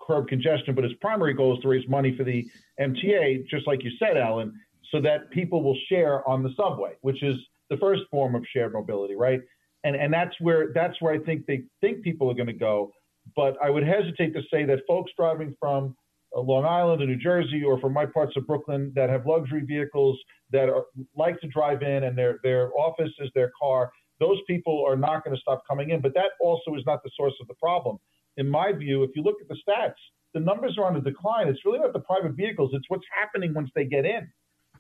[0.07, 3.83] curb congestion, but its primary goal is to raise money for the MTA, just like
[3.83, 4.53] you said, Alan,
[4.91, 7.35] so that people will share on the subway, which is
[7.69, 9.41] the first form of shared mobility, right?
[9.83, 12.91] And and that's where that's where I think they think people are going to go.
[13.35, 15.95] But I would hesitate to say that folks driving from
[16.35, 19.61] uh, Long Island or New Jersey or from my parts of Brooklyn that have luxury
[19.65, 20.17] vehicles
[20.51, 20.85] that are,
[21.15, 25.23] like to drive in and their their office is their car, those people are not
[25.23, 26.01] going to stop coming in.
[26.01, 27.97] But that also is not the source of the problem.
[28.37, 29.93] In my view, if you look at the stats,
[30.33, 31.47] the numbers are on the decline.
[31.47, 34.27] It's really not the private vehicles; it's what's happening once they get in.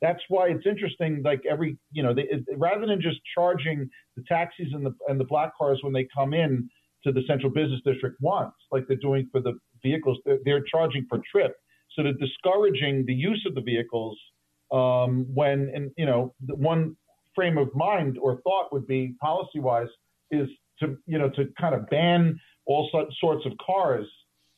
[0.01, 1.21] That's why it's interesting.
[1.23, 5.25] Like every, you know, they, rather than just charging the taxis and the and the
[5.25, 6.69] black cars when they come in,
[7.07, 10.17] to the central business district wants, like they're doing for the vehicles.
[10.25, 11.55] They're, they're charging per trip,
[11.93, 14.17] so they're discouraging the use of the vehicles.
[14.71, 16.95] Um, when and you know, the one
[17.33, 19.87] frame of mind or thought would be policy-wise
[20.31, 20.47] is
[20.79, 22.89] to you know to kind of ban all
[23.19, 24.05] sorts of cars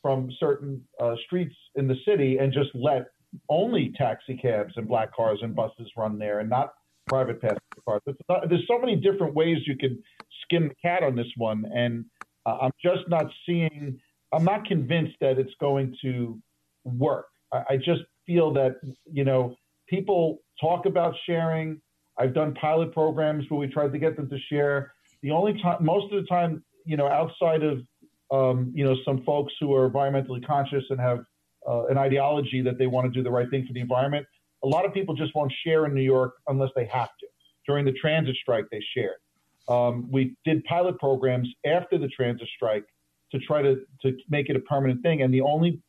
[0.01, 3.05] from certain uh, streets in the city and just let
[3.49, 6.73] only taxi cabs and black cars and buses run there and not
[7.07, 8.01] private passenger cars.
[8.49, 10.01] There's so many different ways you can
[10.43, 12.05] skin the cat on this one, and
[12.45, 13.99] I'm just not seeing,
[14.33, 16.39] I'm not convinced that it's going to
[16.83, 17.27] work.
[17.53, 18.75] I, I just feel that,
[19.11, 19.55] you know,
[19.87, 21.81] people talk about sharing.
[22.17, 24.93] I've done pilot programs where we tried to get them to share.
[25.21, 27.79] The only time, most of the time, you know, outside of,
[28.31, 31.19] um, you know, some folks who are environmentally conscious and have
[31.67, 34.25] uh, an ideology that they want to do the right thing for the environment,
[34.63, 37.27] a lot of people just won't share in New York unless they have to.
[37.67, 39.17] During the transit strike, they shared.
[39.69, 42.85] Um, we did pilot programs after the transit strike
[43.31, 45.21] to try to, to make it a permanent thing.
[45.21, 45.79] And the only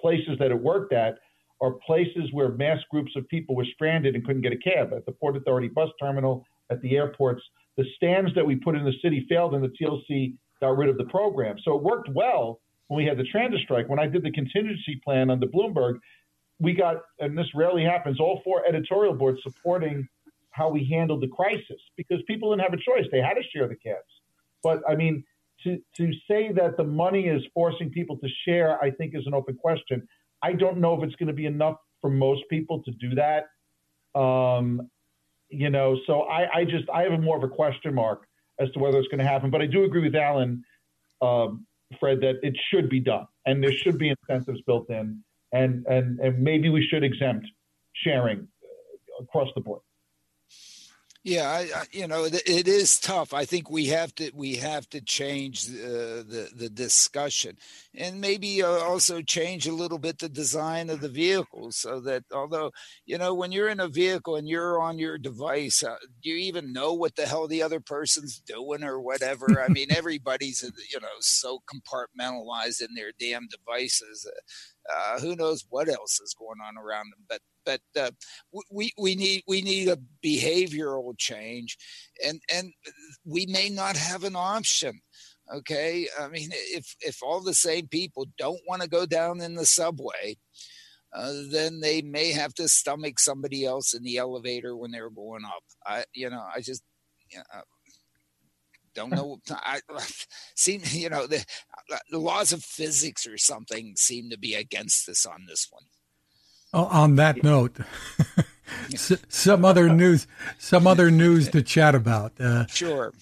[0.00, 1.18] places that it worked at
[1.60, 5.04] are places where mass groups of people were stranded and couldn't get a cab at
[5.04, 7.42] the Port Authority bus terminal, at the airports.
[7.76, 10.96] The stands that we put in the city failed, and the TLC got rid of
[10.96, 11.56] the program.
[11.62, 13.88] So it worked well when we had the transit strike.
[13.88, 15.98] When I did the contingency plan under Bloomberg,
[16.58, 20.06] we got, and this rarely happens, all four editorial boards supporting
[20.50, 23.06] how we handled the crisis because people didn't have a choice.
[23.10, 24.00] They had to share the cabs.
[24.62, 25.24] But I mean,
[25.64, 29.34] to, to say that the money is forcing people to share, I think is an
[29.34, 30.06] open question.
[30.42, 33.48] I don't know if it's going to be enough for most people to do that.
[34.18, 34.88] Um,
[35.50, 38.26] you know, so I, I just I have a more of a question mark
[38.58, 39.50] as to whether it's going to happen.
[39.50, 40.64] But I do agree with Alan.
[41.20, 41.66] Um,
[41.98, 46.20] Fred, that it should be done, and there should be incentives built in, and and
[46.20, 47.46] and maybe we should exempt
[47.94, 48.46] sharing
[49.20, 49.82] across the board.
[51.22, 53.34] Yeah, I, I, you know, it, it is tough.
[53.34, 57.58] I think we have to we have to change the the, the discussion,
[57.94, 62.24] and maybe uh, also change a little bit the design of the vehicles, so that
[62.32, 62.70] although
[63.04, 66.36] you know when you're in a vehicle and you're on your device, uh, do you
[66.36, 69.62] even know what the hell the other person's doing or whatever?
[69.62, 74.26] I mean, everybody's uh, you know so compartmentalized in their damn devices.
[74.90, 77.24] Uh, who knows what else is going on around them?
[77.28, 78.10] But but uh,
[78.70, 81.76] we we need we need a behavioral change,
[82.26, 82.72] and and
[83.24, 85.00] we may not have an option.
[85.52, 89.54] Okay, I mean, if if all the same people don't want to go down in
[89.54, 90.36] the subway,
[91.12, 95.44] uh, then they may have to stomach somebody else in the elevator when they're going
[95.44, 95.62] up.
[95.84, 96.82] I, you know, I just,
[97.30, 97.62] you know,
[98.94, 99.38] don't know.
[99.50, 99.80] I
[100.56, 101.44] seem, you know, the,
[102.10, 105.84] the laws of physics or something seem to be against us on this one.
[106.72, 107.78] Oh, on that note,
[109.28, 110.26] some other news,
[110.58, 112.40] some other news to chat about.
[112.40, 113.12] Uh, sure.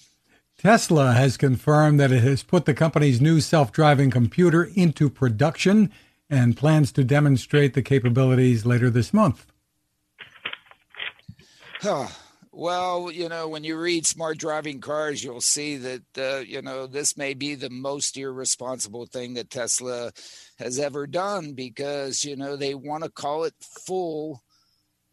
[0.57, 5.91] Tesla has confirmed that it has put the company's new self-driving computer into production
[6.29, 9.47] and plans to demonstrate the capabilities later this month.
[12.51, 16.87] Well, you know, when you read smart driving cars, you'll see that, uh, you know,
[16.87, 20.11] this may be the most irresponsible thing that Tesla
[20.57, 23.53] has ever done because, you know, they want to call it
[23.85, 24.41] full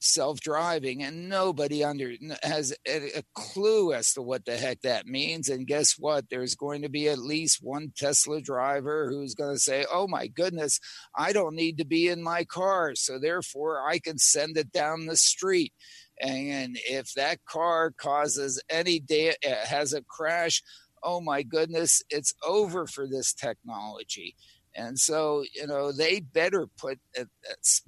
[0.01, 5.49] self driving and nobody under has a clue as to what the heck that means.
[5.49, 6.31] And guess what?
[6.31, 10.27] There's going to be at least one Tesla driver who's going to say, Oh my
[10.27, 10.81] goodness,
[11.17, 12.95] I don't need to be in my car.
[12.95, 15.73] So therefore, I can send it down the street
[16.21, 20.63] and if that car causes any day uh, has a crash,
[21.03, 24.35] oh my goodness, it's over for this technology.
[24.75, 27.01] And so, you know, they better put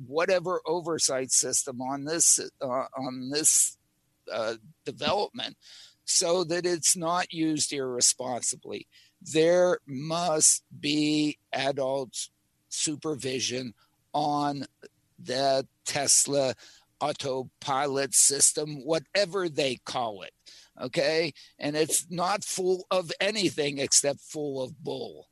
[0.07, 3.77] whatever oversight system on this uh, on this
[4.33, 4.55] uh,
[4.87, 5.57] development
[6.05, 8.87] so that it's not used irresponsibly.
[9.21, 12.29] There must be adult
[12.71, 13.75] supervision
[14.15, 14.65] on
[15.19, 16.55] the Tesla
[17.01, 20.33] autopilot system, whatever they call it.
[20.81, 21.33] Okay.
[21.59, 25.27] And it's not full of anything except full of bull.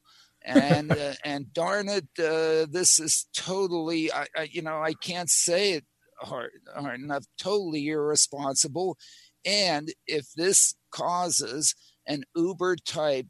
[0.45, 5.31] and uh, and darn it, uh, this is totally, I, I, you know, I can't
[5.31, 5.85] say it
[6.21, 8.97] hard, hard enough, totally irresponsible.
[9.45, 11.75] And if this causes
[12.07, 13.27] an Uber type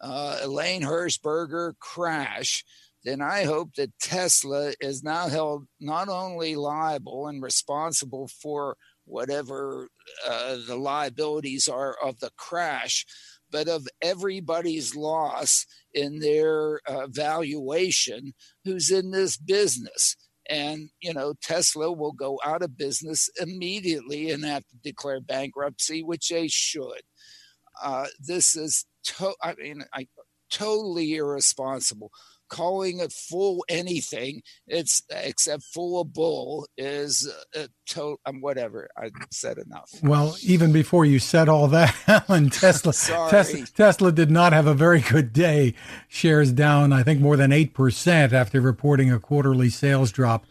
[0.00, 2.64] uh, Elaine Hirschberger crash,
[3.04, 9.88] then I hope that Tesla is now held not only liable and responsible for whatever
[10.28, 13.06] uh, the liabilities are of the crash,
[13.50, 18.34] but of everybody's loss in their uh, valuation
[18.64, 20.16] who's in this business.
[20.48, 26.02] And, you know, Tesla will go out of business immediately and have to declare bankruptcy,
[26.02, 27.02] which they should.
[27.82, 30.06] Uh, this is, to- I mean, I,
[30.50, 32.10] totally irresponsible
[32.50, 34.42] calling it full anything.
[34.66, 38.88] It's except full of bull is uh, to, um, whatever.
[38.96, 39.90] I said enough.
[40.02, 41.94] Well even before you said all that
[42.28, 42.92] alan tesla,
[43.30, 45.74] tesla tesla did not have a very good day.
[46.08, 50.44] Shares down i think more than 8% after reporting a quarterly sales drop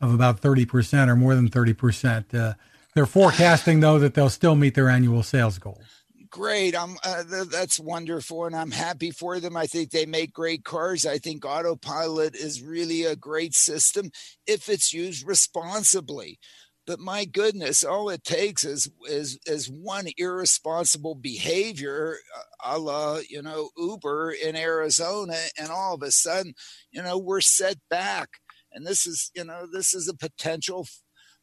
[0.00, 2.54] of about 30% or more than 30% uh,
[2.94, 6.01] they're forecasting though that they'll still meet their annual sales goals
[6.32, 6.74] great.
[6.76, 9.56] I'm uh, th- that's wonderful, and I'm happy for them.
[9.56, 11.06] I think they make great cars.
[11.06, 14.10] I think autopilot is really a great system
[14.46, 16.40] if it's used responsibly.
[16.86, 23.20] But my goodness, all it takes is is is one irresponsible behavior, uh, a la
[23.28, 26.54] you know Uber in Arizona, and all of a sudden,
[26.90, 28.28] you know, we're set back.
[28.72, 30.88] And this is you know this is a potential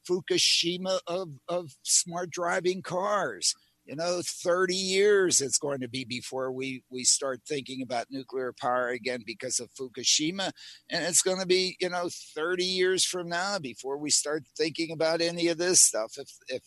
[0.09, 3.53] Fukushima of of smart driving cars
[3.89, 8.53] you know 30 years it's going to be before we we start thinking about nuclear
[8.53, 10.51] power again because of fukushima.
[10.91, 14.91] And it's going to be you know 30 years from now before we start thinking
[14.91, 16.63] about any of this stuff if if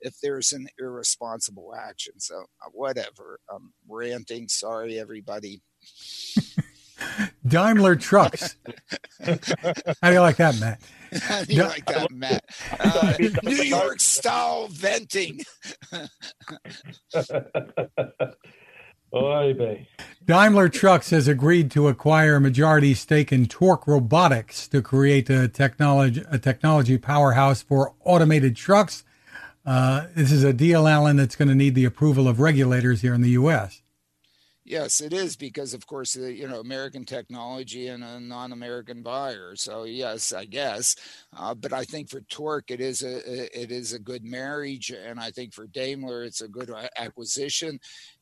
[0.00, 2.20] if there's an irresponsible action.
[2.20, 3.40] So uh, whatever.
[3.50, 4.48] I'm ranting.
[4.48, 5.62] Sorry everybody
[7.46, 8.56] Daimler trucks.
[9.24, 10.80] How do you like that, Matt?
[11.22, 12.44] How do you like that, Matt?
[12.78, 15.40] Uh, New York style venting.
[19.14, 19.54] Oy
[20.24, 25.48] Daimler Trucks has agreed to acquire a majority stake in Torc Robotics to create a
[25.48, 29.04] technology a technology powerhouse for automated trucks.
[29.64, 33.14] Uh, this is a deal, Alan, that's going to need the approval of regulators here
[33.14, 33.82] in the U.S.
[34.68, 39.54] Yes, it is because, of course, you know American technology and a non-American buyer.
[39.54, 40.96] So yes, I guess,
[41.36, 43.16] uh, but I think for Torc it is a
[43.62, 47.78] it is a good marriage, and I think for Daimler it's a good uh, acquisition.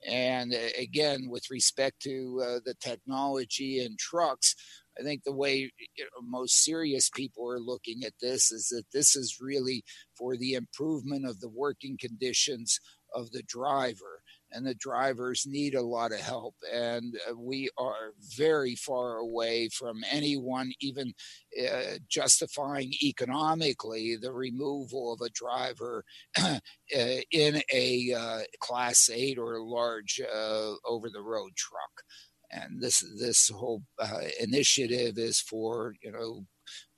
[0.06, 4.54] And uh, again, with respect to uh, the technology and trucks,
[5.00, 8.84] I think the way you know, most serious people are looking at this is that
[8.92, 9.82] this is really
[10.14, 12.80] for the improvement of the working conditions
[13.14, 14.20] of the driver
[14.54, 16.54] and the drivers need a lot of help.
[16.72, 21.12] And uh, we are very far away from anyone even
[21.60, 26.04] uh, justifying economically the removal of a driver
[26.40, 26.58] uh,
[26.90, 32.02] in a uh, class eight or large uh, over the road truck.
[32.50, 36.46] And this this whole uh, initiative is for you know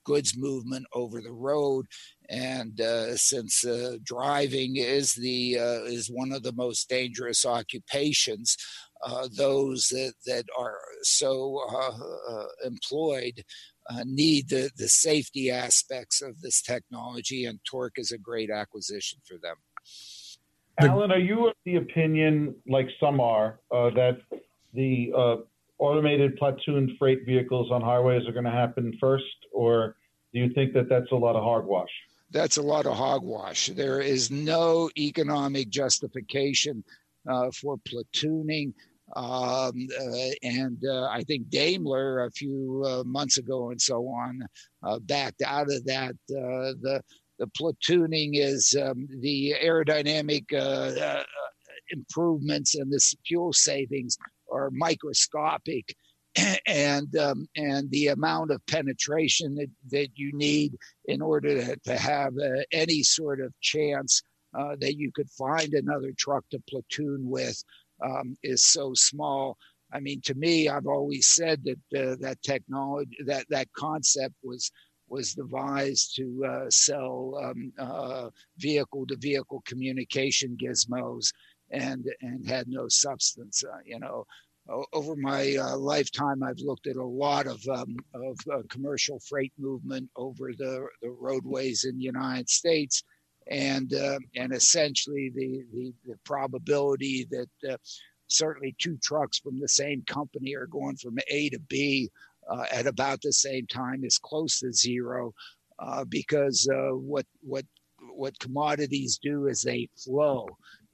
[0.06, 1.84] goods movement over the road.
[2.30, 8.56] And uh, since uh, driving is the uh, is one of the most dangerous occupations,
[9.04, 13.44] uh, those that, that are so uh, employed
[14.04, 19.36] need the, the safety aspects of this technology, and Torc is a great acquisition for
[19.40, 19.56] them.
[20.80, 24.18] Alan, are you of the opinion, like some are, that
[24.74, 24.94] the
[25.78, 29.96] automated platoon freight vehicles on highways are going to happen first, or
[30.32, 31.90] do you think that that's a lot of hogwash?
[32.30, 33.68] That's a lot of hogwash.
[33.68, 36.82] There is no economic justification
[37.28, 38.72] uh, for platooning.
[39.14, 44.40] Um, uh, and uh, I think Daimler a few uh, months ago and so on
[44.82, 46.14] uh, backed out of that.
[46.30, 47.00] Uh, the
[47.38, 50.44] the platooning is um, the aerodynamic
[51.90, 54.16] improvements and the fuel savings
[54.50, 55.94] are microscopic
[56.66, 60.76] and um, and the amount of penetration that, that you need
[61.06, 64.22] in order to, have uh, any sort of chance
[64.58, 67.62] uh, that you could find another truck to platoon with
[68.04, 69.56] um, is so small.
[69.92, 74.70] I mean, to me, I've always said that uh, that technology, that that concept was
[75.08, 77.54] was devised to uh, sell
[78.58, 81.30] vehicle to vehicle communication gizmos
[81.70, 83.64] and and had no substance.
[83.64, 84.26] Uh, you know,
[84.92, 89.52] over my uh, lifetime, I've looked at a lot of um, of uh, commercial freight
[89.58, 93.04] movement over the, the roadways in the United States,
[93.48, 97.76] and uh, and essentially the, the, the probability that uh,
[98.28, 102.10] certainly two trucks from the same company are going from A to B
[102.50, 105.32] uh, at about the same time is close to zero,
[105.78, 107.64] uh, because what what
[108.14, 110.46] what commodities do is they flow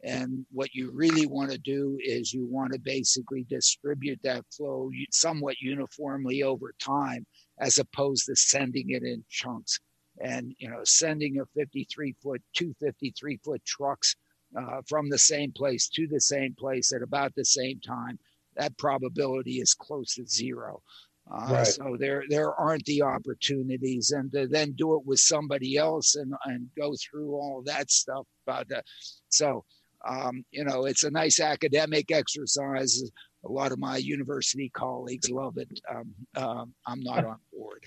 [0.03, 4.91] and what you really want to do is you want to basically distribute that flow
[5.11, 7.25] somewhat uniformly over time,
[7.61, 9.79] as opposed to sending it in chunks.
[10.21, 14.17] And you know, sending a 53 foot, two 53 foot trucks
[14.59, 18.19] uh, from the same place to the same place at about the same time,
[18.57, 20.83] that probability is close to zero.
[21.31, 21.67] Uh, right.
[21.67, 26.35] So there there aren't the opportunities, and to then do it with somebody else and
[26.45, 28.27] and go through all that stuff.
[28.45, 28.83] But uh,
[29.29, 29.65] so
[30.07, 33.03] um, you know, it's a nice academic exercise.
[33.45, 35.69] A lot of my university colleagues love it.
[35.91, 37.85] Um, um, I'm not on board.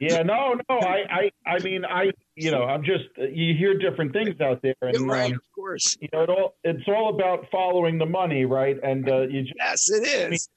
[0.00, 0.78] yeah, no, no.
[0.78, 3.04] I, I, I mean, I, you know, I'm just.
[3.16, 6.54] You hear different things out there, and right, um, of course, you know, it all,
[6.62, 8.76] it's all about following the money, right?
[8.82, 10.48] And uh, you just, yes, it is.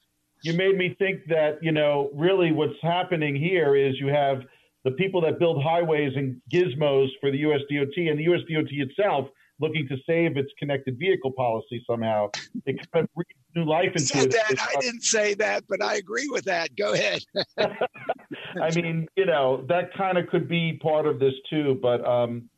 [0.43, 4.43] You made me think that you know, really, what's happening here is you have
[4.83, 9.29] the people that build highways and gizmos for the USDOT, and the USDOT itself
[9.59, 12.29] looking to save its connected vehicle policy somehow.
[12.65, 14.31] It kind of breathes new life into it.
[14.31, 14.55] That.
[14.59, 16.75] I didn't say that, but I agree with that.
[16.75, 17.23] Go ahead.
[17.57, 21.79] I mean, you know, that kind of could be part of this too.
[21.81, 22.49] But, um,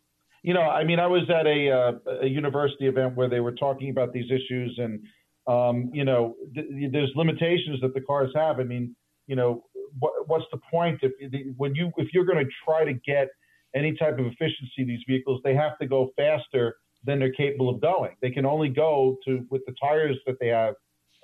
[0.44, 3.54] you know, I mean, I was at a, uh, a university event where they were
[3.54, 5.02] talking about these issues, and
[5.48, 8.60] um, you know, th- there's limitations that the cars have.
[8.60, 8.96] I mean,
[9.28, 9.66] you know,
[9.98, 11.12] what, what's the point if
[11.58, 13.28] when you if you're going to try to get
[13.76, 17.82] any type of efficiency these vehicles, they have to go faster than they're capable of
[17.82, 18.16] going.
[18.22, 20.76] They can only go to with the tires that they have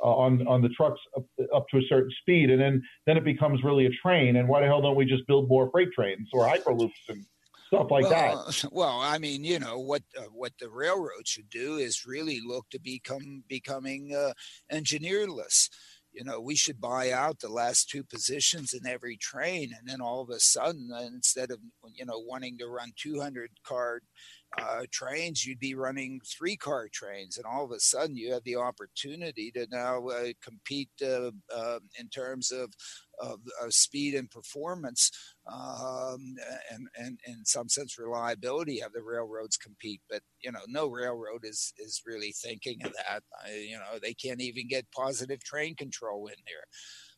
[0.03, 3.23] uh, on on the trucks up, up, to a certain speed, and then then it
[3.23, 4.37] becomes really a train.
[4.37, 7.25] And why the hell don't we just build more freight trains or hyperloops and
[7.67, 8.65] stuff like well, that?
[8.71, 12.69] Well, I mean, you know what uh, what the railroad should do is really look
[12.71, 14.33] to become becoming uh,
[14.71, 15.69] engineerless
[16.15, 19.73] you know, we should buy out the last two positions in every train.
[19.77, 21.59] And then all of a sudden, uh, instead of,
[21.93, 23.99] you know, wanting to run 200 car
[24.61, 28.43] uh, trains, you'd be running three car trains, and all of a sudden you have
[28.43, 32.71] the opportunity to now uh, compete uh, uh in terms of,
[33.19, 35.11] of, of, speed and performance,
[35.51, 36.35] um,
[36.71, 38.79] and, and, and in some sense reliability.
[38.79, 43.23] Have the railroads compete, but you know no railroad is is really thinking of that.
[43.51, 46.65] you know they can't even get positive train control in there.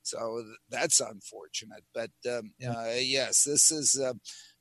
[0.08, 1.84] So that's unfortunate.
[1.94, 4.14] But um, uh, yes, this is uh,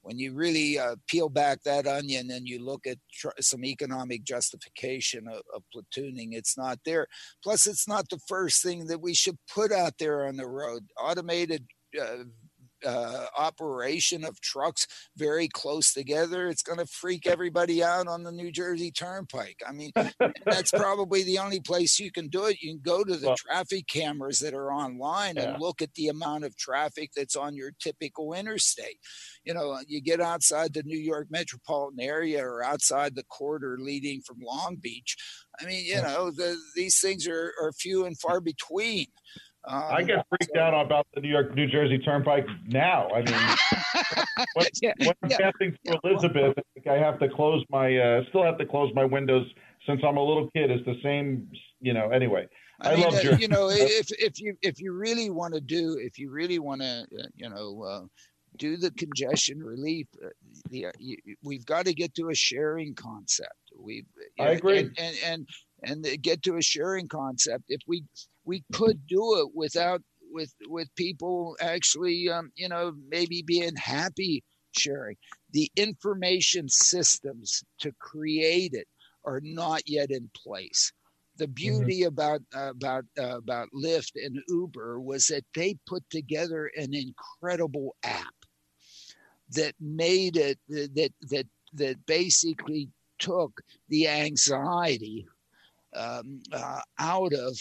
[0.06, 4.22] when you really uh, peel back that onion and you look at tr- some economic
[4.22, 7.08] justification of, of, platooning, it's not there.
[7.42, 10.84] Plus, it's not the first thing that we should put out there on the road.
[10.96, 11.66] Automated
[12.00, 12.22] uh,
[12.86, 18.32] uh, operation of trucks very close together, it's going to freak everybody out on the
[18.32, 19.60] New Jersey Turnpike.
[19.66, 19.92] I mean,
[20.44, 22.62] that's probably the only place you can do it.
[22.62, 25.50] You can go to the well, traffic cameras that are online yeah.
[25.50, 28.98] and look at the amount of traffic that's on your typical interstate.
[29.44, 34.22] You know, you get outside the New York metropolitan area or outside the corridor leading
[34.22, 35.16] from Long Beach.
[35.60, 39.06] I mean, you know, the, these things are, are few and far between.
[39.68, 43.08] Um, I get freaked so, out about the New York New Jersey Turnpike now.
[43.10, 47.18] I mean, when, yeah, when I'm yeah, passing through yeah, Elizabeth, I think I have
[47.18, 49.46] to close my uh, still have to close my windows
[49.86, 50.70] since I'm a little kid.
[50.70, 51.50] It's the same,
[51.80, 52.10] you know.
[52.10, 52.46] Anyway,
[52.80, 53.42] I, I mean, love uh, Jersey.
[53.42, 56.82] You know, if if you if you really want to do, if you really want
[56.82, 57.82] to, uh, you know.
[57.82, 58.06] Uh,
[58.58, 60.06] do the congestion relief.
[60.24, 60.28] Uh,
[60.70, 63.52] the, uh, you, we've got to get to a sharing concept.
[63.78, 64.06] We,
[64.40, 65.46] I agree, and, and
[65.82, 67.64] and and get to a sharing concept.
[67.68, 68.04] If we
[68.46, 70.00] we could do it without
[70.32, 74.42] with with people actually um, you know maybe being happy
[74.72, 75.16] sharing
[75.52, 78.86] the information systems to create it
[79.24, 80.92] are not yet in place
[81.36, 81.54] the mm-hmm.
[81.54, 82.08] beauty mm-hmm.
[82.08, 87.96] about uh, about uh, about Lyft and Uber was that they put together an incredible
[88.04, 88.34] app
[89.50, 92.88] that made it that that that basically
[93.18, 95.26] took the anxiety
[95.94, 97.56] um, uh, out of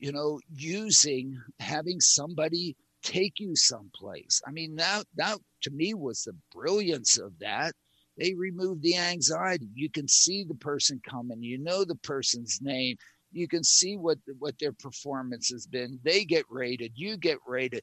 [0.00, 4.42] you know, using having somebody take you someplace.
[4.46, 7.74] I mean, that that to me was the brilliance of that.
[8.18, 9.68] They removed the anxiety.
[9.74, 11.42] You can see the person coming.
[11.42, 12.96] You know the person's name.
[13.32, 16.00] You can see what what their performance has been.
[16.04, 16.92] They get rated.
[16.96, 17.82] You get rated.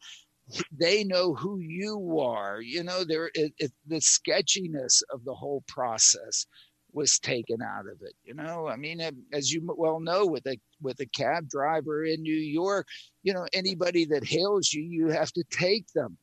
[0.71, 2.61] They know who you are.
[2.61, 6.45] You know, there it, it, the sketchiness of the whole process
[6.97, 8.13] was taken out of it.
[8.23, 8.99] You know, I mean,
[9.31, 12.87] as you well know, with a with a cab driver in New York,
[13.21, 16.17] you know, anybody that hails you, you have to take them.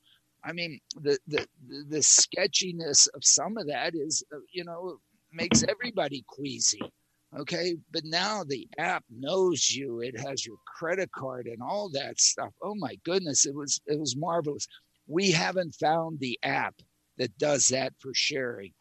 [0.45, 1.47] I mean, the the
[1.89, 4.99] the sketchiness of some of that is, uh, you know,
[5.33, 6.83] makes everybody queasy.
[7.39, 12.21] Okay, but now the app knows you; it has your credit card and all that
[12.21, 12.53] stuff.
[12.63, 14.67] Oh my goodness, it was it was marvelous.
[15.07, 16.75] We haven't found the app
[17.19, 18.73] that does that for sharing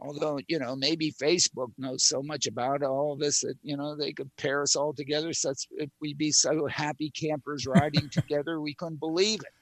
[0.00, 4.12] although you know maybe facebook knows so much about all this that you know they
[4.12, 8.74] could pair us all together such if we'd be so happy campers riding together we
[8.74, 9.52] couldn't believe it.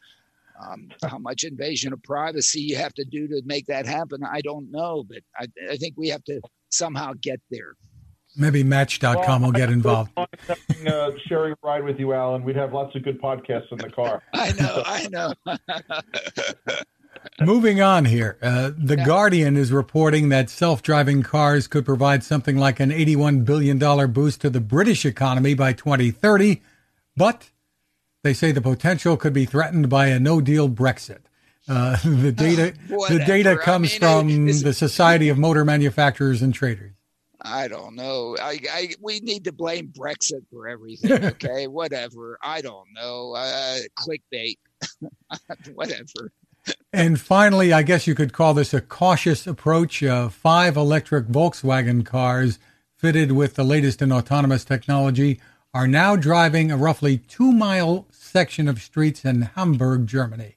[0.58, 4.40] Um, how much invasion of privacy you have to do to make that happen i
[4.40, 7.74] don't know but i, I think we have to somehow get there.
[8.38, 10.10] Maybe match.com well, will get involved.
[10.16, 12.44] having, uh, sharing a ride with you alan.
[12.44, 14.22] We'd have lots of good podcasts in the car.
[14.34, 15.32] I know i know
[17.40, 19.04] Moving on here, uh, the yeah.
[19.04, 23.78] Guardian is reporting that self-driving cars could provide something like an $81 billion
[24.12, 26.62] boost to the British economy by 2030,
[27.16, 27.50] but
[28.22, 31.20] they say the potential could be threatened by a no-deal Brexit.
[31.68, 36.52] Uh, the data, the data comes I mean, from the Society of Motor Manufacturers and
[36.54, 36.92] Traders.
[37.42, 38.36] I don't know.
[38.40, 41.12] I, I we need to blame Brexit for everything.
[41.12, 42.38] Okay, whatever.
[42.42, 43.34] I don't know.
[43.36, 44.58] Uh, clickbait,
[45.74, 46.32] whatever
[46.92, 50.02] and finally, I guess you could call this a cautious approach.
[50.02, 52.58] Uh, five electric Volkswagen cars
[52.96, 55.40] fitted with the latest in autonomous technology
[55.74, 60.56] are now driving a roughly two mile section of streets in Hamburg, Germany,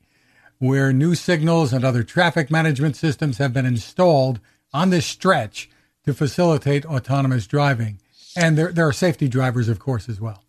[0.59, 4.39] where new signals and other traffic management systems have been installed
[4.73, 5.69] on this stretch
[6.05, 7.99] to facilitate autonomous driving.
[8.37, 10.43] And there, there are safety drivers, of course, as well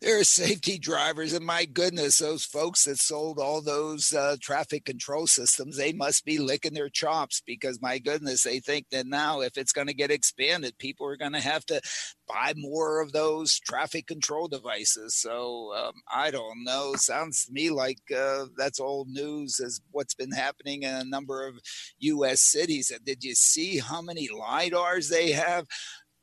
[0.00, 4.84] there are safety drivers, and my goodness, those folks that sold all those uh, traffic
[4.84, 9.40] control systems, they must be licking their chops because my goodness, they think that now
[9.40, 11.80] if it's going to get expanded, people are going to have to
[12.26, 15.16] buy more of those traffic control devices.
[15.16, 16.94] So um, I don't know.
[16.96, 21.46] Sounds to me like uh, that's old news as what's been happening in a number
[21.46, 21.58] of
[21.98, 22.40] U.S.
[22.40, 22.90] cities.
[23.04, 25.66] Did you see how many lidars they have?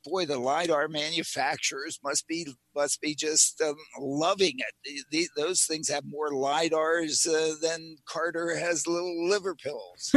[0.04, 4.74] Boy, the lidar manufacturers must be must be just um, loving it.
[4.84, 10.14] The, the, those things have more lidars uh, than Carter has little liver pills.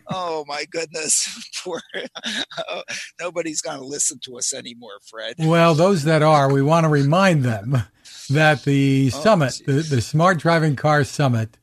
[0.10, 1.80] oh my goodness, poor
[2.68, 2.82] oh,
[3.20, 5.36] nobody's going to listen to us anymore, Fred.
[5.38, 7.84] Well, those that are, we want to remind them
[8.30, 11.56] that the oh, summit, the, the Smart Driving Car Summit,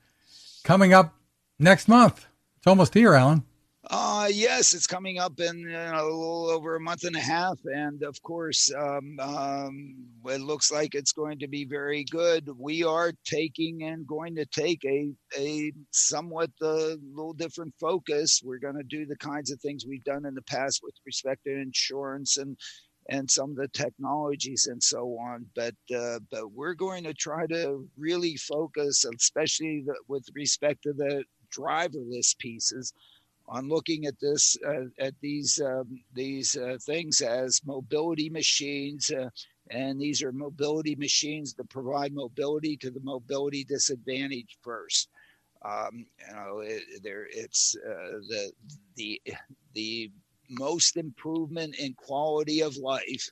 [0.63, 1.15] coming up
[1.57, 2.26] next month.
[2.57, 3.43] It's almost here, Alan.
[3.92, 8.04] Uh, yes, it's coming up in a little over a month and a half, and
[8.04, 12.48] of course, um, um, it looks like it's going to be very good.
[12.56, 18.42] We are taking and going to take a a somewhat uh, little different focus.
[18.44, 21.46] We're going to do the kinds of things we've done in the past with respect
[21.46, 22.56] to insurance and
[23.10, 25.48] and some of the technologies and so on.
[25.56, 30.94] But uh, but we're going to try to really focus, especially the, with respect to
[30.94, 31.24] the
[31.58, 32.94] driverless pieces
[33.50, 39.30] on looking at this uh, at these um, these uh, things as mobility machines uh,
[39.72, 45.10] and these are mobility machines that provide mobility to the mobility disadvantaged first.
[45.66, 48.52] Um, you know it, there it's uh, the
[48.95, 49.22] the
[49.74, 50.12] the
[50.50, 53.30] most improvement in quality of life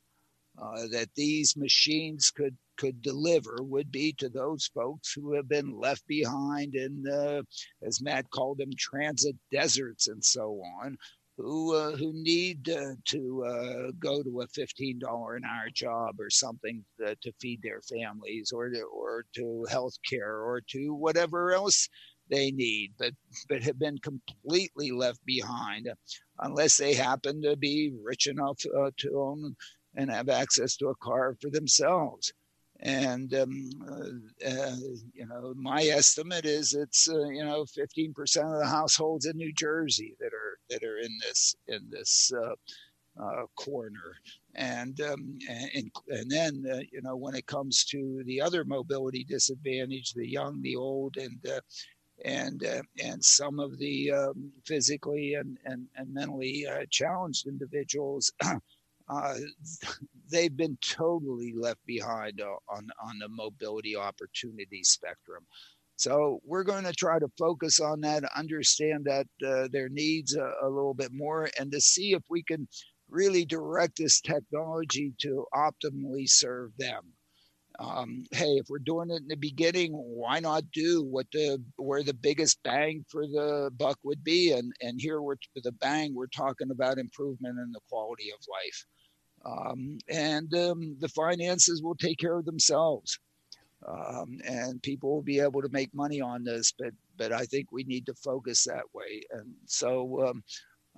[0.61, 5.79] uh, that these machines could could deliver would be to those folks who have been
[5.79, 7.41] left behind in, uh,
[7.85, 10.97] as Matt called them, transit deserts and so on,
[11.37, 16.15] who uh, who need uh, to uh, go to a fifteen dollar an hour job
[16.19, 20.93] or something to, to feed their families, or to, or to health care, or to
[20.95, 21.87] whatever else
[22.29, 23.13] they need, but
[23.49, 25.87] but have been completely left behind,
[26.39, 29.55] unless they happen to be rich enough uh, to own
[29.95, 32.33] and have access to a car for themselves
[32.81, 34.75] and um, uh, uh,
[35.13, 38.11] you know my estimate is it's uh, you know 15%
[38.53, 42.53] of the households in New Jersey that are that are in this in this uh,
[43.21, 44.15] uh, corner.
[44.55, 49.23] And um, and and then uh, you know when it comes to the other mobility
[49.23, 51.39] disadvantage the young the old and
[52.25, 52.63] and
[53.03, 58.31] and some of the um, physically and, and, and mentally challenged individuals
[59.09, 59.35] uh,
[60.29, 65.45] they've been totally left behind on on the mobility opportunity spectrum.
[65.97, 70.51] So we're going to try to focus on that, understand that uh, their needs a,
[70.61, 72.67] a, little bit more, and to see if we can
[73.09, 77.01] really direct this technology to optimally serve them.
[77.79, 82.03] Um, hey, if we're doing it in the beginning, why not do what the where
[82.03, 84.51] the biggest bang for the buck would be?
[84.51, 88.85] And and here we're the bang we're talking about improvement in the quality of life
[89.47, 93.19] um, and um, the finances will take care of themselves.
[93.87, 97.71] Um, and people will be able to make money on this, but but I think
[97.71, 99.23] we need to focus that way.
[99.31, 100.43] And so um,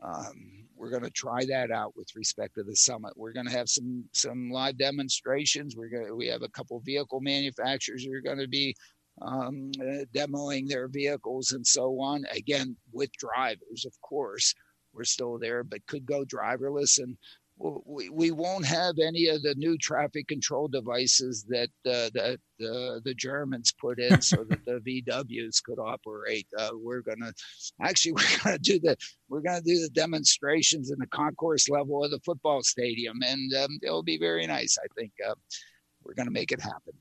[0.01, 3.13] um, we're going to try that out with respect to the summit.
[3.17, 5.75] We're going to have some some live demonstrations.
[5.75, 8.75] We're going we have a couple vehicle manufacturers who are going to be
[9.21, 12.25] um, uh, demoing their vehicles and so on.
[12.31, 14.55] Again, with drivers, of course.
[14.91, 16.97] We're still there, but could go driverless.
[16.97, 17.15] And
[17.60, 22.99] we, we won't have any of the new traffic control devices that uh, that uh,
[23.03, 26.47] the Germans put in so that the VWs could operate.
[26.57, 27.34] Uh, we're gonna
[27.82, 28.95] actually we're gonna do the
[29.28, 33.78] we're gonna do the demonstrations in the concourse level of the football stadium, and um,
[33.84, 34.78] it'll be very nice.
[34.82, 35.36] I think uh,
[36.03, 36.93] we're gonna make it happen.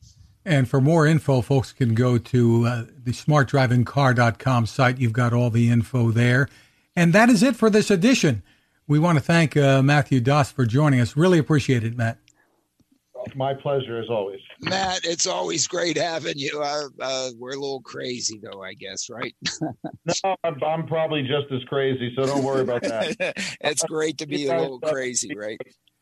[0.45, 4.99] And for more info, folks can go to uh, the smartdrivingcar.com site.
[4.99, 6.49] You've got all the info there.
[6.97, 8.43] And that is it for this edition.
[8.89, 11.15] We want to thank uh, Matthew Daus for joining us.
[11.15, 12.19] Really appreciate it, Matt.
[13.35, 14.41] My pleasure, as always.
[14.61, 16.63] Matt, it's always great having you.
[16.63, 19.37] Uh, uh, we're a little crazy, though, I guess, right?
[19.61, 23.17] no, I'm, I'm, probably just as crazy, so don't worry about that.
[23.61, 25.61] it's great to be a little crazy, right?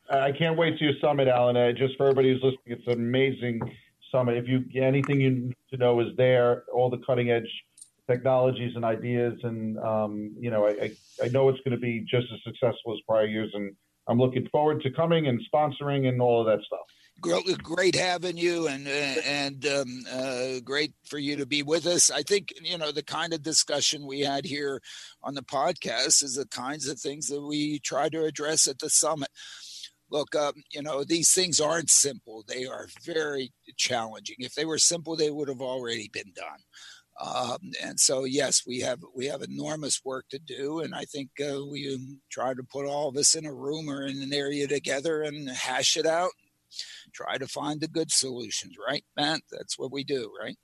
[0.08, 1.56] I can't wait to your summit, Alan.
[1.56, 3.60] Uh, just for everybody who's listening, it's an amazing
[4.12, 4.36] summit.
[4.36, 7.50] If you anything you need to know is there, all the cutting edge
[8.08, 9.34] technologies and ideas.
[9.42, 10.92] And, um, you know, I,
[11.22, 13.50] I know it's going to be just as successful as prior years.
[13.54, 13.74] And
[14.08, 16.80] I'm looking forward to coming and sponsoring and all of that stuff.
[17.62, 22.10] Great having you, and and um, uh, great for you to be with us.
[22.10, 24.82] I think you know the kind of discussion we had here
[25.22, 28.90] on the podcast is the kinds of things that we try to address at the
[28.90, 29.30] summit
[30.10, 34.78] look um, you know these things aren't simple they are very challenging if they were
[34.78, 36.58] simple they would have already been done
[37.18, 41.30] um, and so, yes, we have we have enormous work to do, and I think
[41.40, 41.98] uh, we
[42.30, 45.48] try to put all of us in a room or in an area together and
[45.48, 46.32] hash it out.
[47.12, 49.40] Try to find the good solutions, right, Matt?
[49.50, 50.56] That's what we do, right?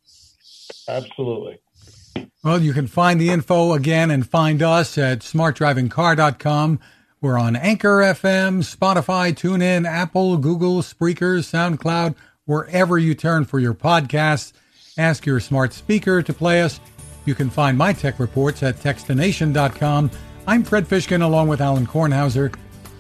[0.89, 1.61] Absolutely.
[2.45, 6.81] Well, you can find the info again and find us at smartdrivingcar.com.
[7.21, 13.75] We're on Anchor FM, Spotify, TuneIn, Apple, Google, Spreaker, SoundCloud, wherever you turn for your
[13.75, 14.53] podcasts.
[14.99, 16.79] Ask your smart speaker to play us.
[17.25, 20.11] You can find my tech reports at Techstination.com.
[20.47, 22.55] I'm Fred Fishkin along with Alan Kornhauser.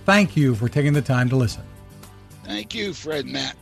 [0.06, 1.62] Thank you for taking the time to listen.
[2.44, 3.56] Thank you, Fred Matt.